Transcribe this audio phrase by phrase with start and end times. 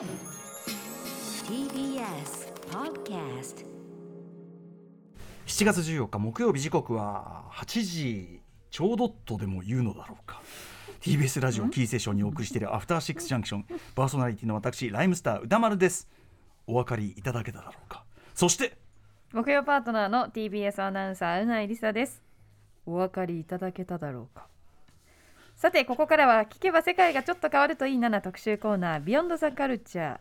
[0.00, 0.06] TBS
[2.70, 3.66] Podcast
[5.44, 8.40] 7月14日木曜日時刻は8時
[8.70, 10.40] ちょうどとでも言うのだろうか。
[11.02, 13.66] TBS ラジオキーセッションにお送りしているアフターシックスジャンクション。
[13.94, 16.08] パーソナリティの私ライムスター歌丸です。
[16.66, 18.04] お分かりいただけただろうか。
[18.34, 18.78] そして
[19.34, 22.22] 木曜パートナーの TBS アナウンサーうないりさです。
[22.86, 24.46] お分かりいただけただろうか
[25.60, 30.18] さてここからは聞けば世界がちょっと変わるといいなな特集コーナービヨンドザカルチャー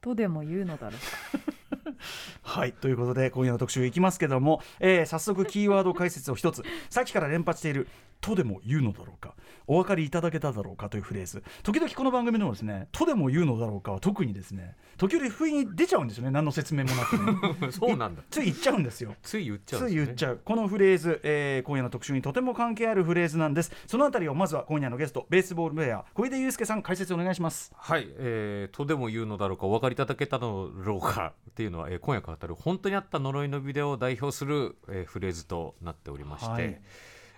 [0.00, 1.94] とでも言うのだろうか。
[2.40, 6.62] はいということで今夜の特集いきますけども、えー早速キーワード解説を一つ。
[6.88, 7.88] さっきから連発している
[8.24, 9.34] 「とでも言うのだろうか」
[9.66, 11.42] お分かりいただけただろうかというフレーズ。
[11.62, 16.30] 時々この番組のですね「とでも言うのだろうか」は特にですね時折不意に出ちゃうんですよね。
[16.30, 17.18] 何の説明もなく
[17.62, 17.72] ね。
[17.72, 18.22] そうなんだ。
[18.30, 19.14] つい言っちゃうんですよ。
[19.22, 20.40] つい言っちゃうんつい言っちゃう。
[20.44, 23.72] このフレーズ、えー今夜の特集にとても関係あるフレーズなんです。
[23.86, 27.72] そのあたりをまずは今夜のゲストベースボールプレーヤー小出祐介さん解説お願いします。
[27.76, 36.80] はい、えーとでも言うのだろうかお分かりいただけたのだろうかっていうのは、えー今夜語る本当にあった呪いのビデオを代表する、えーフレーズとなっておりまして、はい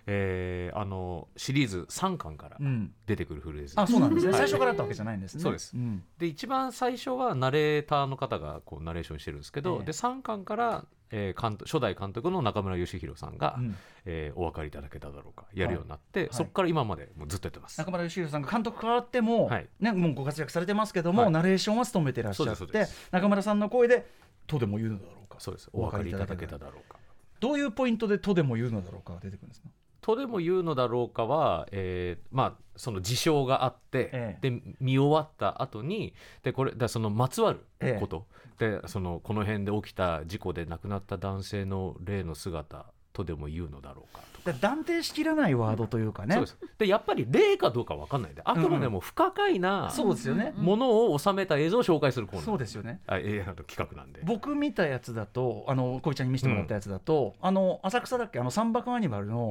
[0.07, 2.93] えーあのシリーズ3巻からうん。
[3.07, 4.41] 出てくるフレーズ、あそうなんですね、はい。
[4.43, 5.43] 最初からあったわけじゃないんですね。
[5.43, 5.77] そうです。
[5.77, 6.03] ん。
[6.19, 9.87] で一番最初はナレーターの方がこうナレーションしてるんですけど、ええ。
[9.87, 13.77] で3巻から、えー監督初代監督の中村義弘さんが、うん。
[14.05, 16.29] えーお分かりいただけただろうかやるようになって、はい。
[16.33, 17.79] そこから今までもうずっとやってます。
[17.79, 19.69] 中村義弘さんが監督変わっても、はい。
[19.81, 21.31] ね、もうご活躍されてますけども、はい。
[21.33, 24.07] ナレーションは務めてらっしゃって中村さんの声で
[24.47, 25.69] 「とでも言うのだろうか」そうです。
[25.73, 26.99] お分かりいただけただろうか。
[27.41, 29.69] どういうポイントで「とでも言うのだろうか」が出てくるんですか？
[30.07, 38.27] とでも言うのだろうかは、えーまあその事象があって、えで見終わった後にでこれだそのまつわること、
[38.59, 44.23] でそのこの辺で起きた事故で亡くなった男性の霊の姿とでも言うのだろうか。
[44.53, 46.59] 断定しきらないワードというかね、そうです。
[46.79, 52.45] でやっぱり霊かどうかわかんないであくまでも不可解なそうですよね、ものを収めた映像を紹介するコーナー。
[52.45, 53.01] そうですよね。
[53.07, 54.21] あえーあの企画なんで。
[54.25, 58.39] 僕見たやつだとあの小井ちゃんに見せてもらったやつだと、あの浅草だっけ？
[58.39, 59.51] あの三幕アニマルの、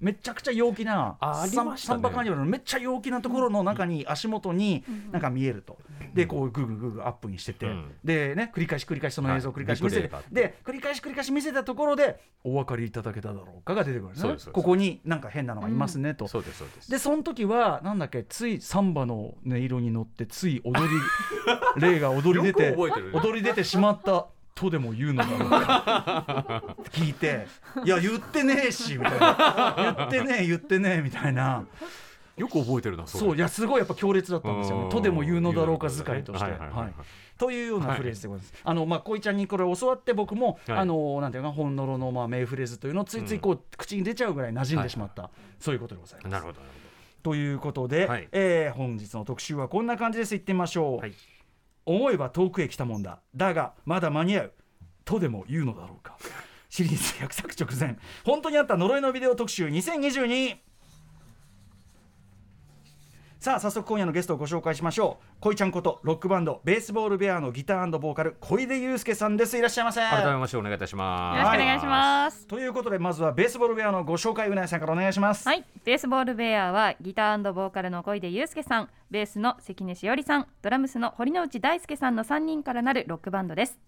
[0.00, 2.00] めちゃくちゃ陽気なあありましたね。
[2.00, 5.78] 三幕アニマルのめっちゃ陽気なところの中に足元になんか見えると、
[6.14, 7.92] でこうグーグーグーグーアップにしてて、うん。
[8.04, 16.28] でね繰り返し繰り返しその映像を繰り返し見せて、で繰り返し繰り返し見せたところでお分かりいただけただろうかが出てくるんですねここになんか変なのがいますねと。
[16.28, 16.90] そうですそうです。
[16.90, 20.90] でその時はなんだっけついサンバの音色に乗ってつい踊り
[21.80, 22.76] 霊が踊り出てね。
[23.12, 26.64] 踊り出てしまったとでも言うのか。
[26.90, 27.46] 聞いて
[27.84, 31.64] 「いや言ってねえし」みたいな「言ってねえ言ってねえ」みたいな
[32.36, 36.44] よく覚えてるなれそういやすごいやっぱ強烈だったんですよね「うんとでも言うのだろうか」使いとして。
[36.44, 36.78] はいはいはい。
[36.78, 36.92] はい。
[37.38, 38.62] というようなフレーズでございます。
[38.64, 40.78] あのまあ小井ちゃんにこれ教わって僕も、はい。
[40.78, 46.32] あのなんていうか本のろのまあ名フレーズというのをついついこう、口に出ちゃうぐらい馴染んでしまった、そういうことでございます。
[46.32, 46.60] なるほど
[47.22, 48.28] ということで、はい。
[48.32, 50.34] えー本日の特集はこんな感じです。
[50.34, 50.98] いってみましょう。
[50.98, 51.12] はい。
[51.84, 53.20] 思えば遠くへ来たもんだ。
[53.34, 54.52] だがまだ間に合う。
[55.04, 56.16] とでも言うのだろうか。
[56.68, 57.98] シリーズ100作直前。
[58.24, 60.56] 本当にあった呪いのビデオ特集2022
[63.38, 65.24] さあ早速今夜のゲストをご紹介しましょう。
[65.40, 69.58] 恋ちゃんことロックバンドベースボールベアのギターボーカル小出祐介さんです。
[69.58, 70.00] いらっしゃいませ。
[70.00, 71.36] 改めましてお願いいたします。
[71.36, 72.46] よろしくお願いします。
[72.46, 75.46] ということでまずはベースボールベアのご紹介うなやさんからお願いします。
[75.46, 83.78] はい、ベースボールベアはギターボーカルの小出祐介さん、ベースの関根しおりさん、ドラムスの堀之内大輔さんの3人からなるロックバンドです。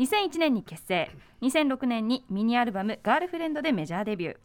[0.00, 1.08] 2001年に結成、
[1.40, 4.36] 2006年にミニアルバムガールフレンドでメジャーデビュー。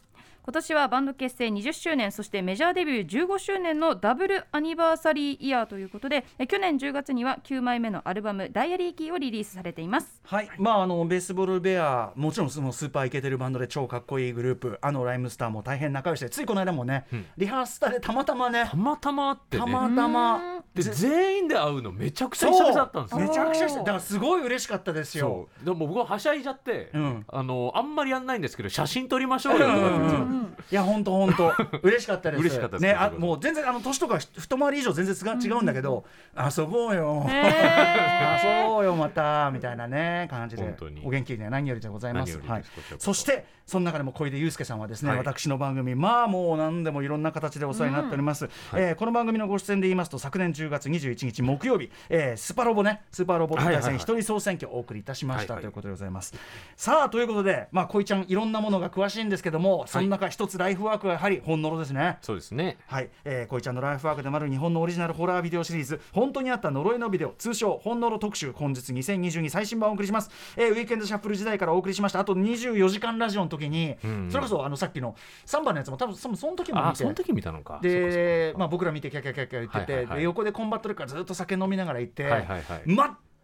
[0.47, 10.21] 今年はバンド結成20周年そしてメジャーデビュー15周年のダブルアニバーサリーイヤーということでえ去年10月には9枚目のアルバム「ダイアリーキー」をリリースされています。
[10.23, 17.25] はい、まああのベースボールベアもちろんそのスーパーイケてるバンドで超かっこいいグループあのライムスターも大変仲良しでついこの間もね、うん。
[17.35, 19.65] リハーサルでたまたまねたまたま会ってね。
[19.65, 23.19] たまたまでぜ全員で会うのめちゃくちゃ久々だったんですよ。
[23.19, 25.49] めちゃくちゃだからすごい嬉しかったですよ。
[25.61, 27.25] でも僕ははしゃいじゃって、うん。
[27.27, 30.36] あのあんまりやんないんですけど写真撮りましょうよとかって言ってうんうん
[30.71, 31.53] いや本当本当。
[31.83, 32.41] 嬉しかったです。
[32.41, 32.81] 嬉しかったです。
[32.83, 36.05] ねあもう全然あの年とか一回り以上全然違うんだけど、
[36.35, 42.39] 遊ぼうよ、遊ぼうよまたみたいなね感じでお元気で何よりでございます。
[42.45, 42.63] はい。
[42.99, 43.07] そ。
[43.07, 45.17] そしてその中でも小出祐介さんはですね、はい。
[45.19, 56.33] 私の番組まあもう何でもいろんな形でお世話になっております、えーこの番組のご出演で言いますと昨年10月21日木曜日、えースパロボねスーパーロボット対戦一人総選挙をお送りいたしました、ということでございます。
[56.75, 62.17] さあということでまあ小井ちゃんいろんなものが詳しいんですけどもその中中一つライフワークはやはり本物ですね。
[62.21, 62.77] そうですね。
[62.87, 66.01] はい、えー、こいちゃんのライフワークでもある日本のオリジナルホラービデオシリーズ。
[66.11, 67.33] 本当にあった呪いのビデオ。
[67.37, 68.51] 通称本呪特集。
[68.51, 72.19] 本日2022最新版をお送りします、えー、ウィークエンドシャッフル時代からお送りしました。
[72.19, 74.29] あと24時間ラジオの時に、うん。
[74.31, 75.15] それこそあのさっきの
[75.45, 76.89] 3番のやつも多分その時も見て。
[76.89, 77.79] あその時見たのか。
[77.81, 82.81] で、まあ、僕ら見てキャキャキャキャ言ってて、はいはいはいで横でコンバットルからずっと酒飲みながら行って、はいはいはい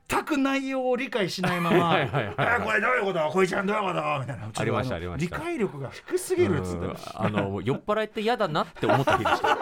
[0.09, 2.47] 全く内容を理解しないまま はいはいはいはい。
[2.55, 3.29] あこれどういうこと？
[3.31, 4.19] こいちゃんどういうこと？
[4.19, 4.49] みたいな。
[4.55, 5.37] ありましたありました。
[5.37, 9.57] 理解力が低すぎるっつってうんあの酔っ払って嫌だなって思った日でした。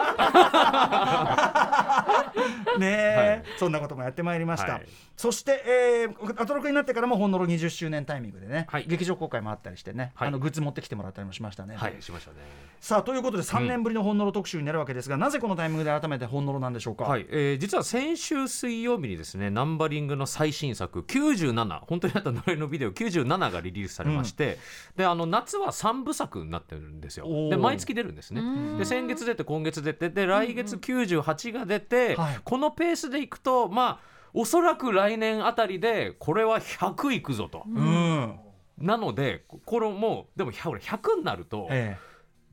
[2.78, 3.42] ねえ、はい。
[3.58, 4.86] そんなこともやってまいりました、はい。
[5.16, 8.84] そして、えー、アトロクになってからもほんのろ20周年タイミングでね、はい。
[8.86, 10.28] 劇場公開もあったりしてね、はい。
[10.28, 12.38] あのグッズ持ってきてもらったりもしましたね、はいしましたね。
[12.80, 24.58] さあということで3年ぶりのほんのろ特集になるわけですが、なぜこのタイミングで改めてほんのろなんでしょうか、はい、えー実は先週水曜日にですねナンバリングの最新作97本当にあった呪いのビデオ97がリリースされまして、
[24.96, 27.26] であの夏は3部作になってるんですよ。
[27.50, 28.42] で毎月出るんですね。
[28.78, 32.40] で先月出て今月出てで来月98が出て、はい。
[32.42, 38.34] このペースでいくとまあおそらく来年あたりでこれは100いくぞと、うん。
[38.78, 41.98] なのでこれもうでも100俺100になるとえ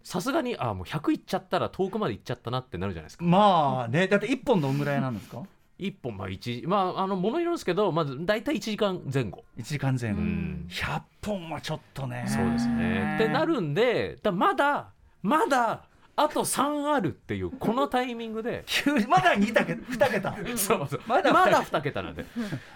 [0.03, 3.25] さすがにあもう100いっちゃったら遠くまで行っちゃったなってなるじゃないですか。
[3.25, 5.43] えまあねだって1本どんぐらいなんですか？
[5.79, 10.67] 一本まあ一まああのものによるんですけどまず大体1時間前後、1時間前後、うん。
[10.69, 12.25] 100本はちょっとね。
[12.27, 13.15] そうですね。
[13.15, 14.89] ってなるんでだまだ
[15.23, 15.85] まだ
[16.21, 18.66] あと3あるっていうこのタイミングで。
[19.07, 20.36] まだ2桁2桁。
[20.57, 21.01] そうそう。
[21.07, 22.25] まだまだ2桁なんで。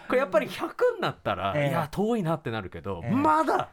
[0.07, 1.69] これやっぱり100になったら、ええ。
[1.69, 3.11] いや遠いなってなるけど、ええ。
[3.11, 3.69] まだ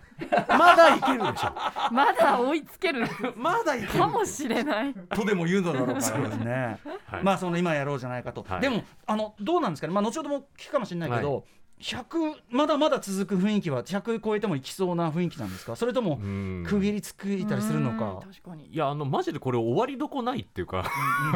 [0.49, 1.55] まだいけるでしょ。
[1.93, 3.07] まだ追いつける。
[3.37, 3.93] まだいける。
[3.93, 4.93] かもしれない。
[4.93, 6.01] とでも言うのだろうから。
[6.01, 6.81] ですね。
[7.07, 7.23] はい。
[7.23, 8.45] まあその今やろうじゃないかと。
[8.49, 8.61] はい。
[8.61, 9.95] でもあのどうなんですかね。
[9.95, 11.45] まあ後ほども聞くかもしれないけど。
[11.81, 15.77] 100まだまだ続く雰囲気は100超えてもいきそうな雰囲気なんですか？
[15.77, 16.65] それともうん。
[16.67, 18.13] 区切りつくいたりするのか？
[18.13, 18.67] うん確かに。
[18.67, 20.85] いやあのマジでこれ終わりどこないっていうか。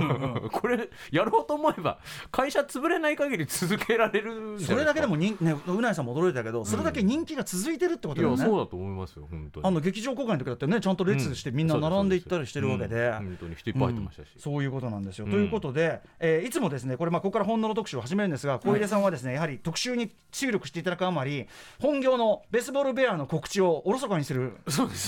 [0.53, 1.99] これやろうと思えば
[2.31, 8.37] 会社潰れない限り続けられるそれだけでも人ねうなえさんも驚いたけどそれだけ人気が続いてるってことだよね。
[8.37, 9.67] いやそうだと思いますよ本当に。
[9.67, 13.27] あの劇場公開の時だってねちゃんと列してみんな並んでいったりしてるわけで、うん。
[13.27, 14.41] 本当に人いっぱい入ってましたし、うん。
[14.41, 15.25] そういうことなんですよ。
[15.25, 15.31] うん。
[15.31, 21.47] ということで、えーいつもですねこれまあここから本能の特集を始めるんですが小出さんはですね、やはり特集に注力していただくあまり
[21.81, 24.59] 本業のベースボールベアの告知をおろそかにする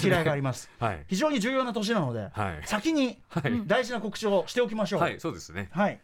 [0.03, 0.71] 嫌いがあります。
[0.79, 5.01] はい非常に重要な年なので、はい先にはい、大事な告知をしておきましょう。
[5.01, 6.01] はい、そうですねはい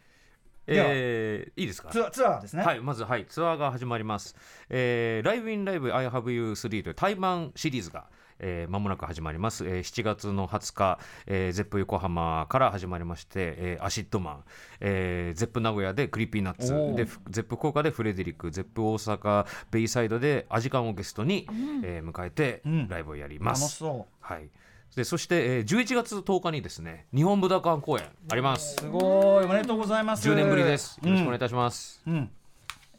[0.65, 1.89] えー、いいですか？
[1.89, 2.63] ツアーツアーですね。
[2.63, 4.35] はい、まず、はい、ツアーが始まります。
[4.69, 8.05] えー、ライブインライブ I have you 3という対バンシリーズが、
[8.39, 9.65] えー、間もなく始まります。
[9.65, 14.43] えー、7月の20日、えー、ゼップ横浜から始まりまして、えー、アシッドマン、
[14.81, 21.47] えー、ゼップ名古屋でクリーピーナッツで、ふゼップ福岡でフレデリック、ゼップ大阪ベイサイドでアジカンをゲストに、
[21.83, 23.61] えー迎えてうんライブをやります。
[23.61, 24.49] 楽しそはい。
[24.95, 28.79] でそして、えー、11月10日にですね日本武道館公演ありますう。
[28.81, 30.29] すごいおめでとうございます。
[30.29, 30.99] 10年ぶりです。
[31.03, 32.01] よろしくお願いいいたします。
[32.05, 32.13] うん。
[32.13, 32.31] うん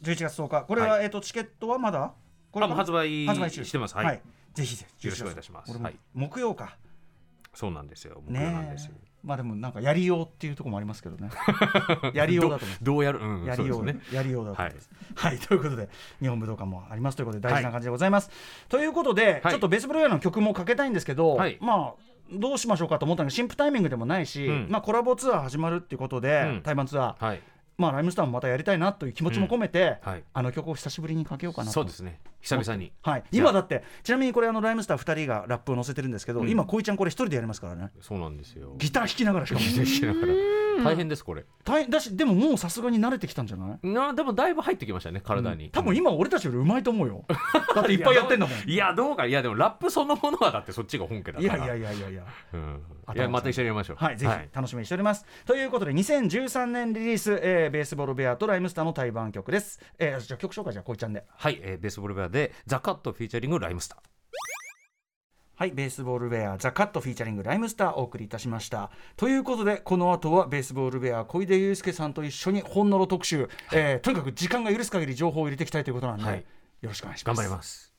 [0.01, 2.13] 11月10日これは、はえっ、とチケットはまだ？
[2.51, 3.95] これあもう発売してます。
[3.95, 4.05] はい。
[4.05, 4.21] はい。
[4.55, 5.07] ぜひぜひ。
[5.07, 5.77] よろしくお願いいたします。
[5.77, 5.95] はい。
[6.13, 6.77] 木曜か。
[7.53, 8.21] そうなんですよ。
[8.25, 8.93] 僕なんですよ。
[9.23, 11.29] まあでもなんかやりようっていうところもありますけどね。
[12.13, 12.77] やりようだと思う。
[12.81, 13.99] どどうやる、うん、やりようね。
[14.11, 14.89] やりようだと思います。
[15.15, 18.29] はい、ということで日本武道館もありますということで大事な感じでございます、
[18.69, 19.51] ということで、はい。
[19.51, 21.57] ちょっとベースボールウェアの曲もかけたいんですけど、はい。
[21.59, 24.67] まあどうしましょうかと思ったのが新婦タイミングでもないし、うん。
[24.69, 26.61] まあコラボツアー始まるっていうことで、うん。
[26.61, 27.41] 対バンツアー、はい。
[27.77, 30.23] まあライムスターもまたやりたいなという気持ちも込めて、はい。
[30.33, 31.73] あの曲を久しぶりにかけようかなと。
[31.73, 32.19] そうですね。
[32.45, 32.91] 久々に。
[33.01, 36.49] はい、今だってちなみにこれあのライムスター2人がラップを載せてるんですけど、うん。
[36.49, 37.89] 今こいちゃんこれ一人でやりますからね。
[38.01, 38.75] そうなんですよ。
[38.77, 39.61] ギター弾きながらしかも。
[39.61, 40.33] しながら。
[40.83, 41.45] 大変ですこれ。
[41.63, 43.87] 大変だしでももうさすがに慣れてきたんじゃない？
[43.87, 45.69] なでもだいぶ入ってきましたね体に。
[45.71, 47.25] 多分今俺たちよりうまいと思うよ。
[47.73, 49.25] だっていっぱいやってんだもんいやどうか。
[49.25, 51.41] いやでもラップそのものはだってそっちが本家だから。
[51.41, 52.23] いやいやいやいやいや。
[52.53, 52.81] うん。
[53.07, 53.21] 頭い。
[53.23, 53.95] やまた一緒にやりましょう。
[53.97, 61.23] はいぜひ楽しみにしております、ということで2013年リリース、えーベースボールベアとライムスターの対バン曲です、えーじゃあ曲紹介じゃあこいちゃんで。
[61.35, 63.99] はい、えー、ベースボールベアでザカットフィーチャリングライムスター。
[65.57, 68.91] はいベースボールベアザ・カットフィーチャリングライムスターお送りいたしました。
[69.15, 76.39] ということでこの後はベースボールベア小出祐介さんと一緒に本のろ特集、えーとにかく時間が許す限り情報を入れていきたいということなんで、はい。
[76.81, 77.37] よろしくお願いします。
[77.37, 77.93] 頑張ります。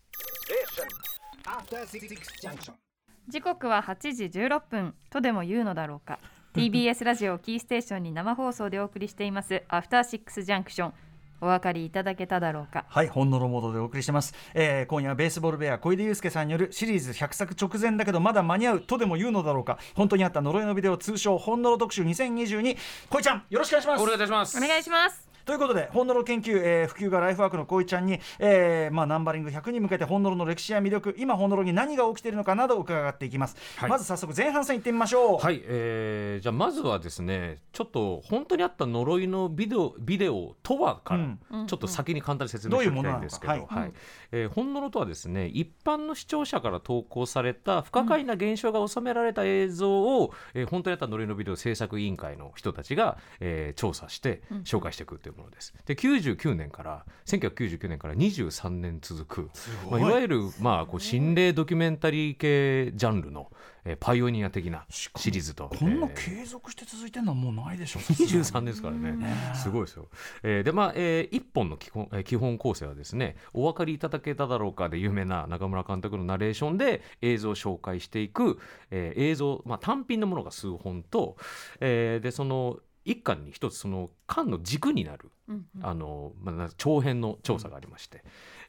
[3.29, 4.95] 時刻は8時16分。
[5.09, 6.19] とでも言うのだろうか。
[6.53, 9.63] TBS ラジオをキーステーションに生放送でお送りしています。
[9.69, 10.95] アフターシックスジャンクション
[11.41, 12.85] お分かりいただけただろうか。
[12.89, 19.79] はい、本のろモードでお送りしてます、えー今夜はベースボールベア小出祐介さんによるシリーズ100作直前だけどまだ間に合うとでも言うのだろうか。
[19.95, 22.77] 本当にあった呪いのビデオ通称本のろ特集2022
[23.11, 24.03] 小井ちゃんよろしくお願いします。
[24.03, 24.57] お願いいたします。
[24.59, 33.91] お願いしますということで本ノロ研究、えー、普及がライフワークのこいちゃんに、えーまあ、ナンバリング100に向けて本ノロの歴史や魅力今本ノロに何が起きているのかなど伺っていきます、はい。
[33.91, 35.39] まず早速前半戦行ってみましょう。
[35.39, 41.67] はい、えーじゃあまずはですねちょっと本当にあった呪いのビデオビデオとはから、うん。
[41.69, 43.81] ちょっと先に簡単に説明しておきたいんですけど、どういうものなのか。
[43.81, 43.93] はい。
[44.33, 55.75] えー本物とはですね一般の視聴者から投稿された不可解な現象が収められた映像を、えー本当にあった呪いのビデオ制作委員会の人たちが、えー調査して紹介していくというものです。
[55.87, 59.51] で99年から1999年から23年続く、
[59.91, 63.51] まあ、いわゆる、まあ、こう心霊ドキュメンタリー系ジャンルの、
[63.85, 65.69] えーパイオニア的なシリーズと。
[65.69, 69.17] こんなえー継続して続いてるのはもうないでしょ 23ですからね、
[69.55, 70.09] すごいですよ。
[70.43, 78.59] えーで、まあ、えー一本の基本,、えー基本構成はですね、お分かりいただけただろうかで有名な中村監督のナレーションで映像を紹介していく、
[78.91, 81.37] えー映像、まあ、単品のものが数本と、
[81.81, 88.23] えーで、その一巻に一つその巻の軸になる、うんあの、まあな、長編の調査がありまして、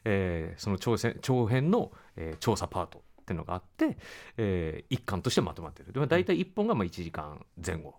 [0.04, 3.98] えーその長編長編の、えー調査パートっていうのがあって、
[4.36, 5.92] えー一巻としてまとまっている。
[5.92, 7.94] でまあ大体一本がまあ1時間前後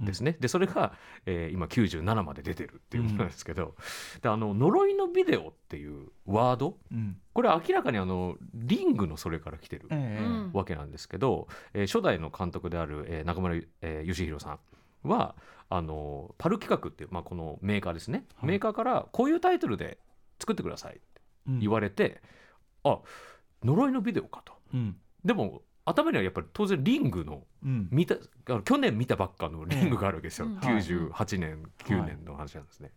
[0.00, 0.92] ですね、でそれが、
[1.24, 3.76] えー今97まで出てるっていうものなんですけど、
[4.20, 7.16] であの呪いのビデオっていうワードうん。
[7.32, 10.24] これ明らかにあのリングのそれから来てるええ。
[10.24, 14.58] うんわけなんですけど、えー初代の監督である、えー中村、えー義弘さん
[15.06, 15.36] は
[15.68, 18.50] あのパル企画っていう、まあ、このメーカーですね、はい。
[18.50, 19.98] メーカーからこういうタイトルで
[20.38, 21.02] 作ってくださいって
[21.48, 21.58] うん。
[21.60, 22.20] 言われて、
[22.84, 23.00] あ
[23.64, 24.52] 呪いのビデオかと。
[24.74, 24.96] うん。
[25.24, 27.42] でも頭にはやっぱり当然リングのうん
[27.90, 28.14] 見た
[28.64, 32.92] 去年見たばっかのリングがあるわけですよ、ええうん98年、9年の話なんですね。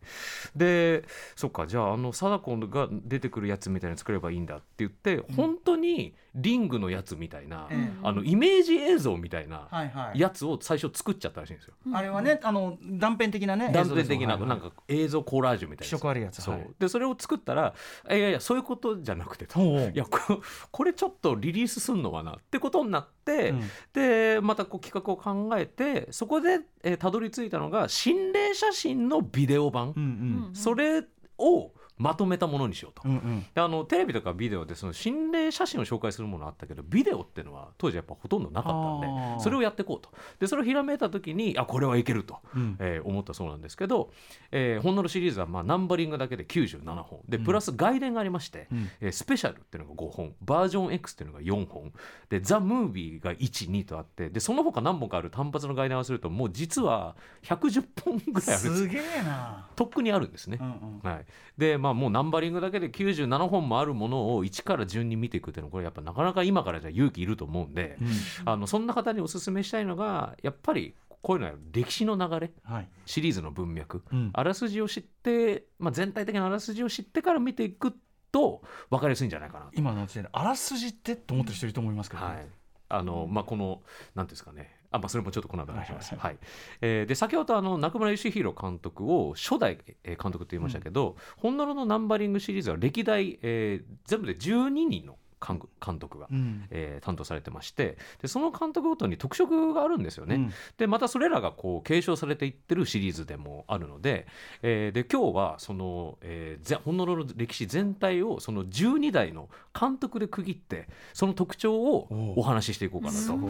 [0.55, 1.03] で
[1.35, 10.19] そっかじゃああの貞子が出てくるやつみたいなの作ればいいんだって言って、本当にリングのやつみたいな、ええあのイメージ映像みたいなはいはい。
[10.19, 11.73] やつを最初作っちゃったらしいんですよ。
[11.93, 13.71] あれはねあの断片的なね。
[13.71, 16.41] 断片的ななんか映像コラージュみたいな気色あるやつ。
[16.41, 16.67] そう、はい。
[16.77, 17.73] でそれを作ったら
[18.07, 19.59] いやいやそういうことじゃなくてと。
[19.61, 23.61] いやここれちょっとリリースすんのかなってことになって、うん。
[23.93, 30.55] でまたこう企画を考えてそこで、えーたどり着いたのが心霊写真のビデオ版、うんうん。
[30.55, 31.03] それ
[31.37, 33.01] をまとめたものにしようと。
[33.05, 33.45] うんうん。
[33.53, 40.09] であのテレビとかビデオでその心霊写真を紹介するものあったけどビデオっていうのは当時やっぱほとんどなかったんでそれをやっていこうと。
[40.39, 42.77] でそれをひらめいた時にあこれはいけると、うん。
[42.79, 44.11] えー思ったそうなんですけど、
[44.51, 47.19] えー、ほんのろシリーズはまあナンバリングだけで97本。
[47.27, 47.43] でうん。
[47.43, 48.89] プラス外伝がありまして、うん。
[49.01, 50.35] えースペシャルっていうのが5本。
[50.41, 51.91] バージョン X っていうのが4本。
[52.29, 58.75] でザ・ムービーが12とあってでその他何本かある単発の外伝をするともう実は110本ぐらいあるんです。
[58.77, 59.67] すげえな。
[59.75, 60.57] とっくにあるんですね。
[60.61, 61.09] うんうん。
[61.09, 61.25] はい、
[61.57, 68.08] でまあもうナンバリングだけで97本もあるものを1から順に見ていくっていうのはこれやっぱなかなか今からじゃ勇気いると思うんで、うん。
[68.46, 72.51] あのそんな方にお勧めしたいのがやっぱりこういうのは歴史の流れ。
[72.63, 72.89] はい。
[73.05, 74.29] シリーズの文脈、うん。
[74.34, 77.93] あらすじを知って、まあ、全体的なあらすじを知ってから見ていく
[78.31, 79.72] と分かりやすいんじゃないかなと。
[79.75, 82.36] 今の時点であらすじってと思ってる人いると思いますけどね。
[82.36, 82.48] はい。
[82.91, 83.81] あのまあ、この
[84.15, 86.15] なんていうんですかねあ、まあ、それもちょっとこの後話します。
[86.15, 86.38] ははい
[86.81, 96.65] えーで先ほどあの中村義弘監督を初代えー監督と言いましたけど、本物のナンバリングシリーズは歴代、えー全部で12人の監監督が、うん。
[96.69, 100.36] えー担当されてましてでその監督ごとに特色があるんですよね。
[100.36, 100.53] うん。
[100.77, 104.27] でまたそれらがこう継承されていってるシリーズでもあるので,、
[104.62, 113.50] えーで今日はその、えー、ぜ本物の歴史全体をその12代の監督で区切ってその特徴をお話ししていこうかなと、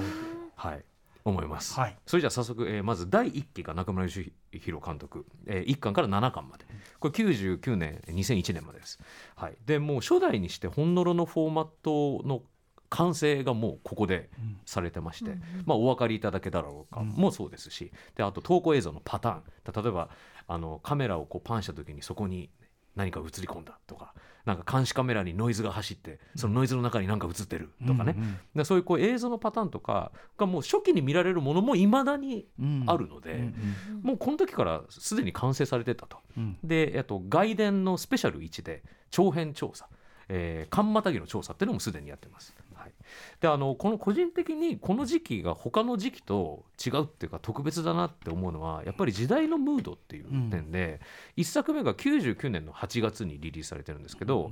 [0.55, 0.84] はい、
[1.25, 1.79] 思います。
[1.79, 1.97] はい。
[2.05, 6.65] それじゃあ早速、えーまず第1期が中村義弘監督、え1巻から7巻まで。
[6.99, 8.99] これ99年2001年までです。
[9.35, 12.41] はい、でもう初代にして本物のフォーマットの
[12.89, 14.57] 完成がもうここでうん。
[14.65, 15.41] されてまして、うんうん。
[15.65, 17.01] まあ、お分かりいただけただろうか。
[17.01, 17.09] うん。
[17.09, 19.83] もそうですし、であと投稿映像のパターン。
[19.83, 20.09] 例えば
[20.47, 22.49] あのカメラをこうパンした時にそこに
[22.99, 24.13] 何か映り込んだとか
[24.45, 28.15] なんか監視カメラにノイズが走ってそのノイズの中に何か映ってるとかね、
[28.55, 32.83] うそういうこう映像のパターンとかがもう初期に見られるものもいまだにうん。
[32.87, 33.53] あるので、うん
[34.01, 36.17] もうこの時からすでに完成されてたと。
[36.37, 36.57] うん。
[36.63, 39.87] で、えっと、外伝のスペシャル1で長編調査、
[40.29, 42.55] えー、間またぎの調査っていうのもすでにやってます。
[43.09, 50.99] はい、であのこの個人的にこの時期が他の時期と違うっていうか特別だなって思うのはやっぱり時代のムードっていう点で、
[51.37, 54.51] 1作目が99年の8月にリリースされてるんですけど、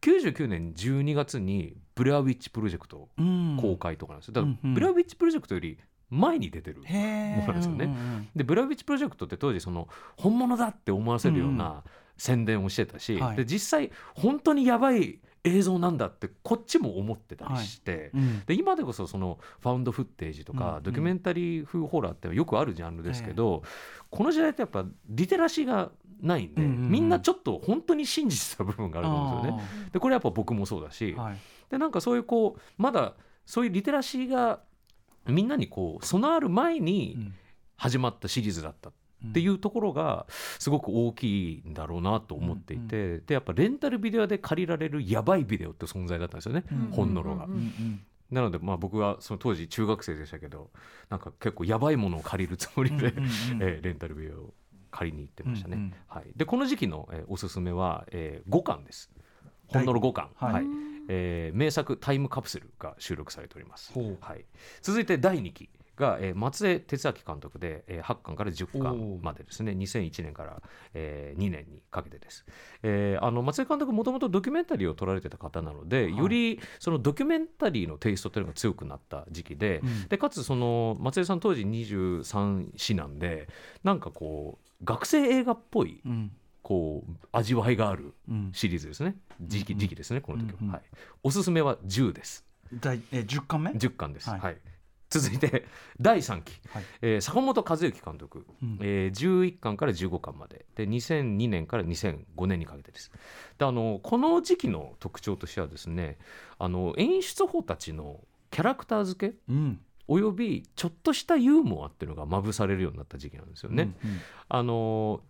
[0.00, 3.58] 99年12月に「ブレアウィッチプロジェクト」うん。
[3.60, 4.34] 公開とかなんですよ。
[4.34, 4.74] だから、うんうん。
[4.74, 5.78] ブレアウィッチプロジェクトより
[6.10, 7.84] 前に出てるものなんですよね。
[7.84, 11.82] うんうんでブラウィッチプロジェクトって当時その本物だって思わせるような
[12.16, 13.36] 宣伝をしてたし、はい。
[13.36, 18.42] で実際本当にやばい映像なんだってこっちも思ってたりして、うん。
[18.46, 20.82] で今でこそそのファウンドフッテージとか、うん。
[20.82, 23.62] ドキュメンタリー風ホラーってよくあるジャンルですけど、
[24.10, 25.90] この時代ってやっぱリテラシーが
[26.20, 29.90] ないんで、みんなちょっと本当に信じてた部分があると思うんですよね。
[29.92, 31.36] でこれやっぱ僕もそうだし、はい。
[31.70, 33.14] でなんかそういうこうまだ
[33.46, 34.60] そういうリテラシーが
[35.26, 37.34] みんなにこう備わる前にうん。
[37.80, 38.90] 始まったシリーズだった。
[38.90, 38.92] っ
[39.32, 40.26] ていうところが
[40.58, 47.44] すごく大きいんだろうなと思っていて、でやっぱレンタルビデオで借りられるやばいビデオって存在だったんですよね、うんほんのろが。
[47.44, 47.50] うん。
[47.52, 50.68] うんうんなのでまあ僕はその当時中学生でしたけど
[51.08, 53.28] なんか結構やばいものを借りるつもりで、うんうんうん。
[53.64, 54.54] えーレンタルビデオを
[54.90, 55.76] 借りに行ってましたね。
[55.76, 59.10] うんうんはい、でこの時期の、えーおすすめは、え5巻です。
[59.68, 60.52] ほんのろ5巻、はい。
[60.52, 60.64] はい。
[61.08, 63.92] えー名作「タイムカプセル」が収録されております。
[64.20, 64.44] はい、
[64.82, 69.72] 続いて第2期が、えー松江哲明監督で、えー8巻から10お巻ーまでですね。
[69.72, 70.62] 2001年から、
[70.94, 72.44] えー2年にかけてです、
[72.82, 76.16] えーあの松江監督もともとドキュメンタリーを撮られてた方なので、はい。
[76.16, 80.08] よりそのドキュメンタリーのテイストというのが強くなった時期で,、うん。
[80.08, 83.48] でかつその松江さん当時23歳なんで
[83.82, 86.32] なんかこう学生映画っぽいうん。
[86.60, 88.50] こう味わいがあるうん。
[88.52, 89.16] シリーズですね。
[89.40, 89.78] 時期うん。
[89.78, 90.82] 時期ですねこの時は、うんうんはい、
[91.22, 92.44] おすすめは10です。
[92.74, 94.56] 第え10巻目？10巻です、ははいい
[95.10, 95.66] 続いて
[95.98, 96.84] 第3期、はい。
[97.00, 98.78] えー坂本和之監督、うん。
[98.80, 100.66] えー11巻から15巻まで。
[100.74, 103.10] で2002年から2005年にかけてです。
[103.56, 106.18] であのこの時期の特徴としてはですね
[106.58, 109.80] あの演出法たちのキャラクター付けうん。
[110.10, 113.94] およびちょっとしたユーモアっていうのがまぶされるようになった時期なんですよね。
[114.02, 114.20] うんうん。
[114.48, 115.22] あの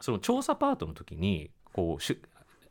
[0.00, 2.02] その調査パートの時にこう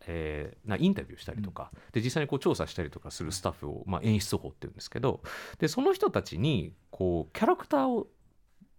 [0.08, 5.22] えーなインタビューしたりとか、で実際にこう調査したりとかするスタッフを、まあ、演出法っていうんですけど
[5.60, 8.08] でその人たちにこうキャラクターを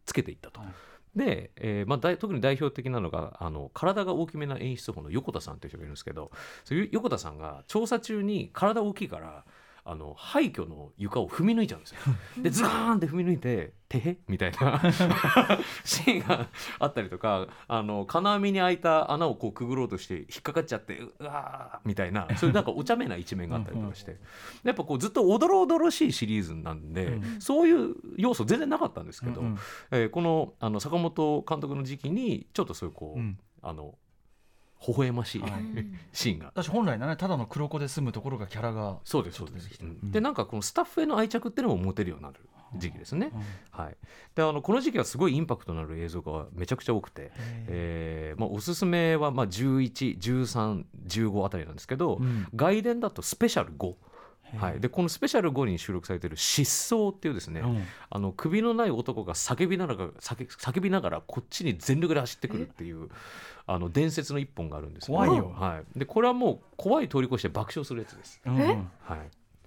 [0.06, 0.60] つけていったと。
[0.60, 0.68] はい
[1.14, 6.30] で、えーまあ、大特に代表的なのがあの体が大きめな演出法の横田さんという人がいるんですけど
[6.64, 9.44] そういう横田さんが調査中に体大きいから
[9.86, 11.98] あの廃墟の床を踏み抜いちゃうんですよ。
[12.42, 14.80] でズガーンって踏み抜いて「てへ?」みたいな。
[15.84, 16.48] シーンが
[16.78, 24.18] あったりとかあの金網に開いた穴をこうくぐろうとして引っかかっちゃってうわーみたいなそういうなんかお茶目な一面があったりとかして。
[24.62, 27.40] やっぱこうずっとおどろおどろしいシリーズなんで、うん。
[27.40, 29.58] そういう要素全然なかったんですけど、うんうん。
[29.90, 33.38] えーこのあの坂本監督の時期にちょっとそういうこう、うん。
[33.62, 33.94] あの
[34.86, 35.52] 微笑ましい、はい。
[36.12, 36.46] シーンが。
[36.46, 39.68] 私本来のねただの黒子で済むところがキャラがそうですそうです。
[40.02, 42.40] でなんかこのスタッフへの愛着っていうのも持てるようになる
[42.76, 43.42] 時期ですね、うん。
[43.70, 43.96] はい、
[44.34, 47.30] であのこの時期はすごいインパクトのある映像がめちゃくちゃ多くて、
[47.68, 48.40] えー。
[48.40, 52.46] まあ、おすすめはまあ111315あたりなんですけど、うん。
[52.54, 53.94] 外伝だとスペシャル5、へー
[54.56, 57.84] はい、でこのスペシャル5に収録されている「失踪」っていうですね、うん。
[58.10, 63.08] あの首のない男が叫びながら叫叫びながらこっちに全力で走ってくるっていう
[63.66, 65.52] あの伝説の一本があるんですけど怖いよ。
[65.56, 68.40] はい、でこれはもう怖い通り越して爆笑するやつです。
[68.44, 69.18] はい。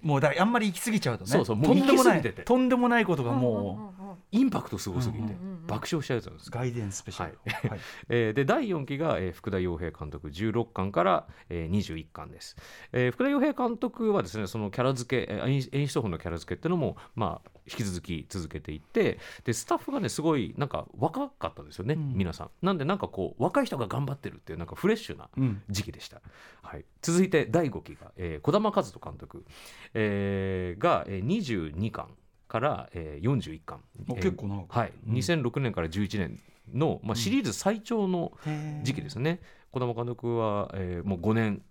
[0.02, 3.94] もうだからあんまり行き過ぎちゃうとねそうそうもうとんでもないとんでもないことがも
[4.32, 7.80] インパクトすごすぎてうんうんうん爆笑しちゃうやつなんですう外伝スペシャルはい。
[8.08, 12.56] えーで第4期が、えー福田洋平監督16巻から、えー21巻です、
[12.92, 22.14] えー福田洋平監督はですねそのキャラ付けえー演演出法のキャラ付けっていうのも、まあ、引き続き続けていてでスタッフがねすごいなんか若かったんですよね、うん。
[22.14, 22.50] 皆さん。
[22.62, 25.62] なんでなんかこう若い人が頑張ってるっていうなんかフレッシュなうん。
[25.68, 26.20] 時期でした、
[26.62, 29.44] はい、続いて第5期が、えー、児玉和人監督、
[29.94, 32.08] えーが、えー、22巻
[32.48, 33.80] から、えー、41巻、
[34.16, 34.72] 結構長く。
[34.76, 35.14] はい、うん。
[35.14, 36.40] 2006年から11年
[36.72, 38.32] の、まあ、シリーズ最長の
[38.82, 39.40] 時期ですね。
[39.72, 41.62] 児玉監督は、えーもう5年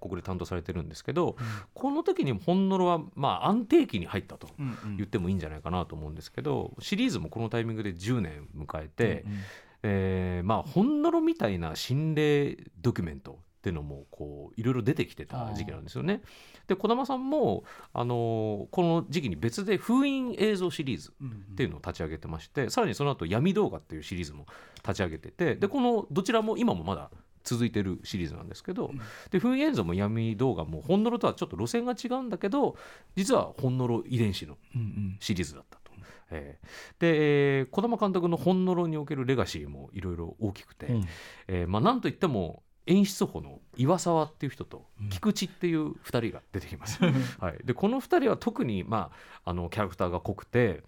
[0.00, 1.36] ここで担当されてるんですけど、
[1.74, 4.96] この時にほんのろは、まあ、安定期に入ったとうんうん。
[4.96, 9.38] 言ってもいいんじゃないかなと思うんですけどシリーズもこのタイミングで10年迎えて、うんうん。
[9.82, 16.22] えーまあほんのろみたいな心霊ドキュメントっていうのもこういろいろ出てきてた時期なんですよね。
[16.68, 24.46] で児玉さんも、あのーこの時期に別で封印映像シリーズうんっていうのを立ち上げてましてさらにその後闇動画っていうシリーズも
[24.82, 27.10] 立ち上げててでこのどちらも今もまだ
[27.42, 28.92] 続いてるシリーズなんですけど、
[29.30, 32.76] で封印映像も闇動画もほんのろとはちょっと路線が違うんだけど
[33.16, 35.16] 実はほんのろ遺伝子のうんうん。
[35.20, 35.88] シリーズだったと。
[36.30, 37.00] えー。
[37.00, 41.08] で、えー児玉監督のほんのろにおけるレガシーもいろいろ大きくて、うん。
[41.46, 46.98] えーまあ、なんといっても演出法の岩沢っていう人と菊池っていう2人が出てきます。
[47.38, 49.10] はい、でこの2人は特に、ま
[49.44, 50.82] あ、あのキャラクターが濃くて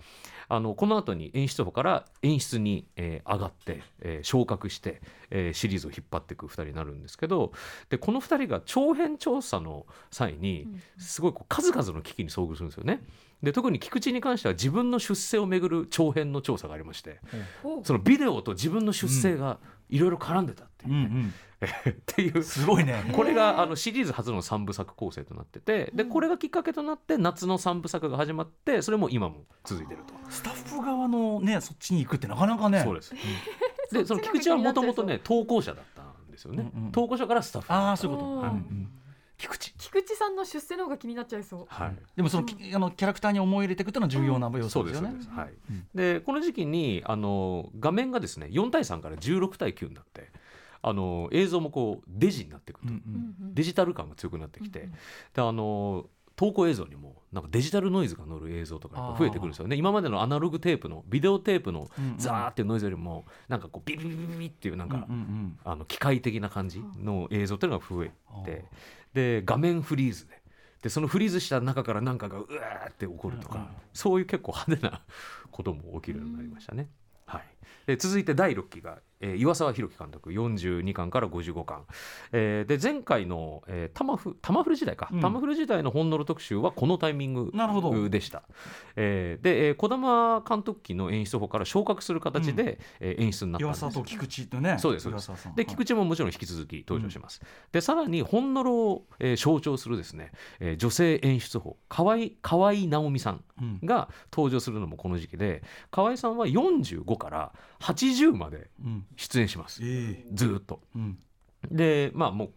[0.49, 7.53] あのこの後に演出法から演出に、えー上がって、えー昇格して、えーシリーズを引っ張っていく2人になるんですけど
[7.91, 10.67] でこの2人が長編調査の際に
[10.99, 13.03] すごいこう数々の危機に遭遇するんですよね。
[13.43, 17.21] で特に菊池に関しては自分の出生をめぐる長編の調査がありまして
[17.85, 19.59] そのビデオと自分の出生が
[19.91, 21.35] いろいろ絡んでたっていうう、ん
[21.91, 23.13] っていううん、すごいね。
[23.13, 30.15] これがあのシリーズ初の3部作構成となっててでこれがきっかけとなって夏の3部作が始まってそれも今も続いてると。
[30.31, 32.81] スタッフ側のねそっちに行くってなかなかね。
[32.81, 33.15] そうです。
[33.93, 36.71] で、その菊池はもともとね、投稿者だったんですよね。
[36.75, 37.73] うんうん投稿者からスタッフ。
[37.73, 38.29] ああそういうこと。
[38.31, 38.89] うんうんうん
[39.41, 39.73] 菊池。
[39.79, 41.97] 菊池さんの出世の方が気になっちゃいそうはい。
[42.15, 44.95] でもそのきあのキャラクターに思い入れていくというのは重要な要そうで。
[44.95, 45.25] 素ですすよねそうで。
[45.25, 45.31] す。
[45.31, 45.87] はいうん。
[45.95, 50.31] で、この時期に、あの画面がですね、4対3から16対9になって。
[50.83, 68.65] あの映像もこうデジになっていくと、うんうんデジタル感が強くなってきて、うんうんであの投稿映像にもなんかデジタルノイズが乗る映像とかやっぱ増えてくるんですよね今までのアナログテープのビデオテープのうんうんザーっていうノイズよりもなんかこうビビビビビっていうなんか、うんうんあの機械的な感じの映像っていうのが増えあて
[69.15, 70.41] で画面フリーズで。
[70.83, 75.03] でそのフリーズした中から何かがうわーって起こるとか、そういう結構派手な
[75.51, 76.89] ことも起きるようになりましたね。
[77.27, 77.45] はい、
[77.87, 81.85] で続いて第6期が、えー岩沢宏樹監督42巻から55巻、
[82.33, 85.21] えーで前回の、えー、タマフタマフル時代か、うん。
[85.21, 87.51] タマフル時代の本ノロ特集はこのタイミング
[88.11, 88.43] でした、
[88.97, 93.83] えーで、えー、児玉監督期の演出法から昇格する形で、えー演出になったんです。
[93.83, 94.77] 岩沢と菊池とね。
[94.79, 95.49] そうですそうです。
[95.57, 97.41] で菊池ももちろん引き続き登場します、
[97.73, 103.81] でさらに本ノロを、えー象徴するですね、えー女性演出法河合河合直美さんうん。
[103.85, 109.81] が登場するのもこの時期で河合さんは45から80までうん出演します。
[109.83, 110.27] ええ。
[110.33, 110.81] ずーっと。
[110.95, 111.19] うん。
[111.71, 112.51] でまあもう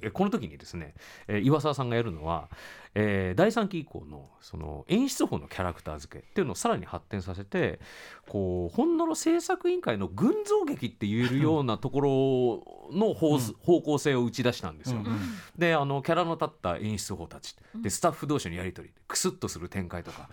[0.00, 0.94] えこの時にですね、
[1.26, 2.48] えー岩沢さんがやるのは、
[2.94, 7.80] えー第3期以降のその演出法のキャラクター付けっていうのをさらに発展させて
[8.28, 15.00] こう本ノロ制作委員会の群像劇って言えるようなところの方,、方向性を打ち出したんですよ。
[15.00, 15.18] うんうん。
[15.56, 20.28] であのキャラの立った演出法たちでスタッフ同士のやり取りクスッとする展開とか。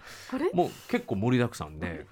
[0.54, 2.06] もう結構盛りだくさんで。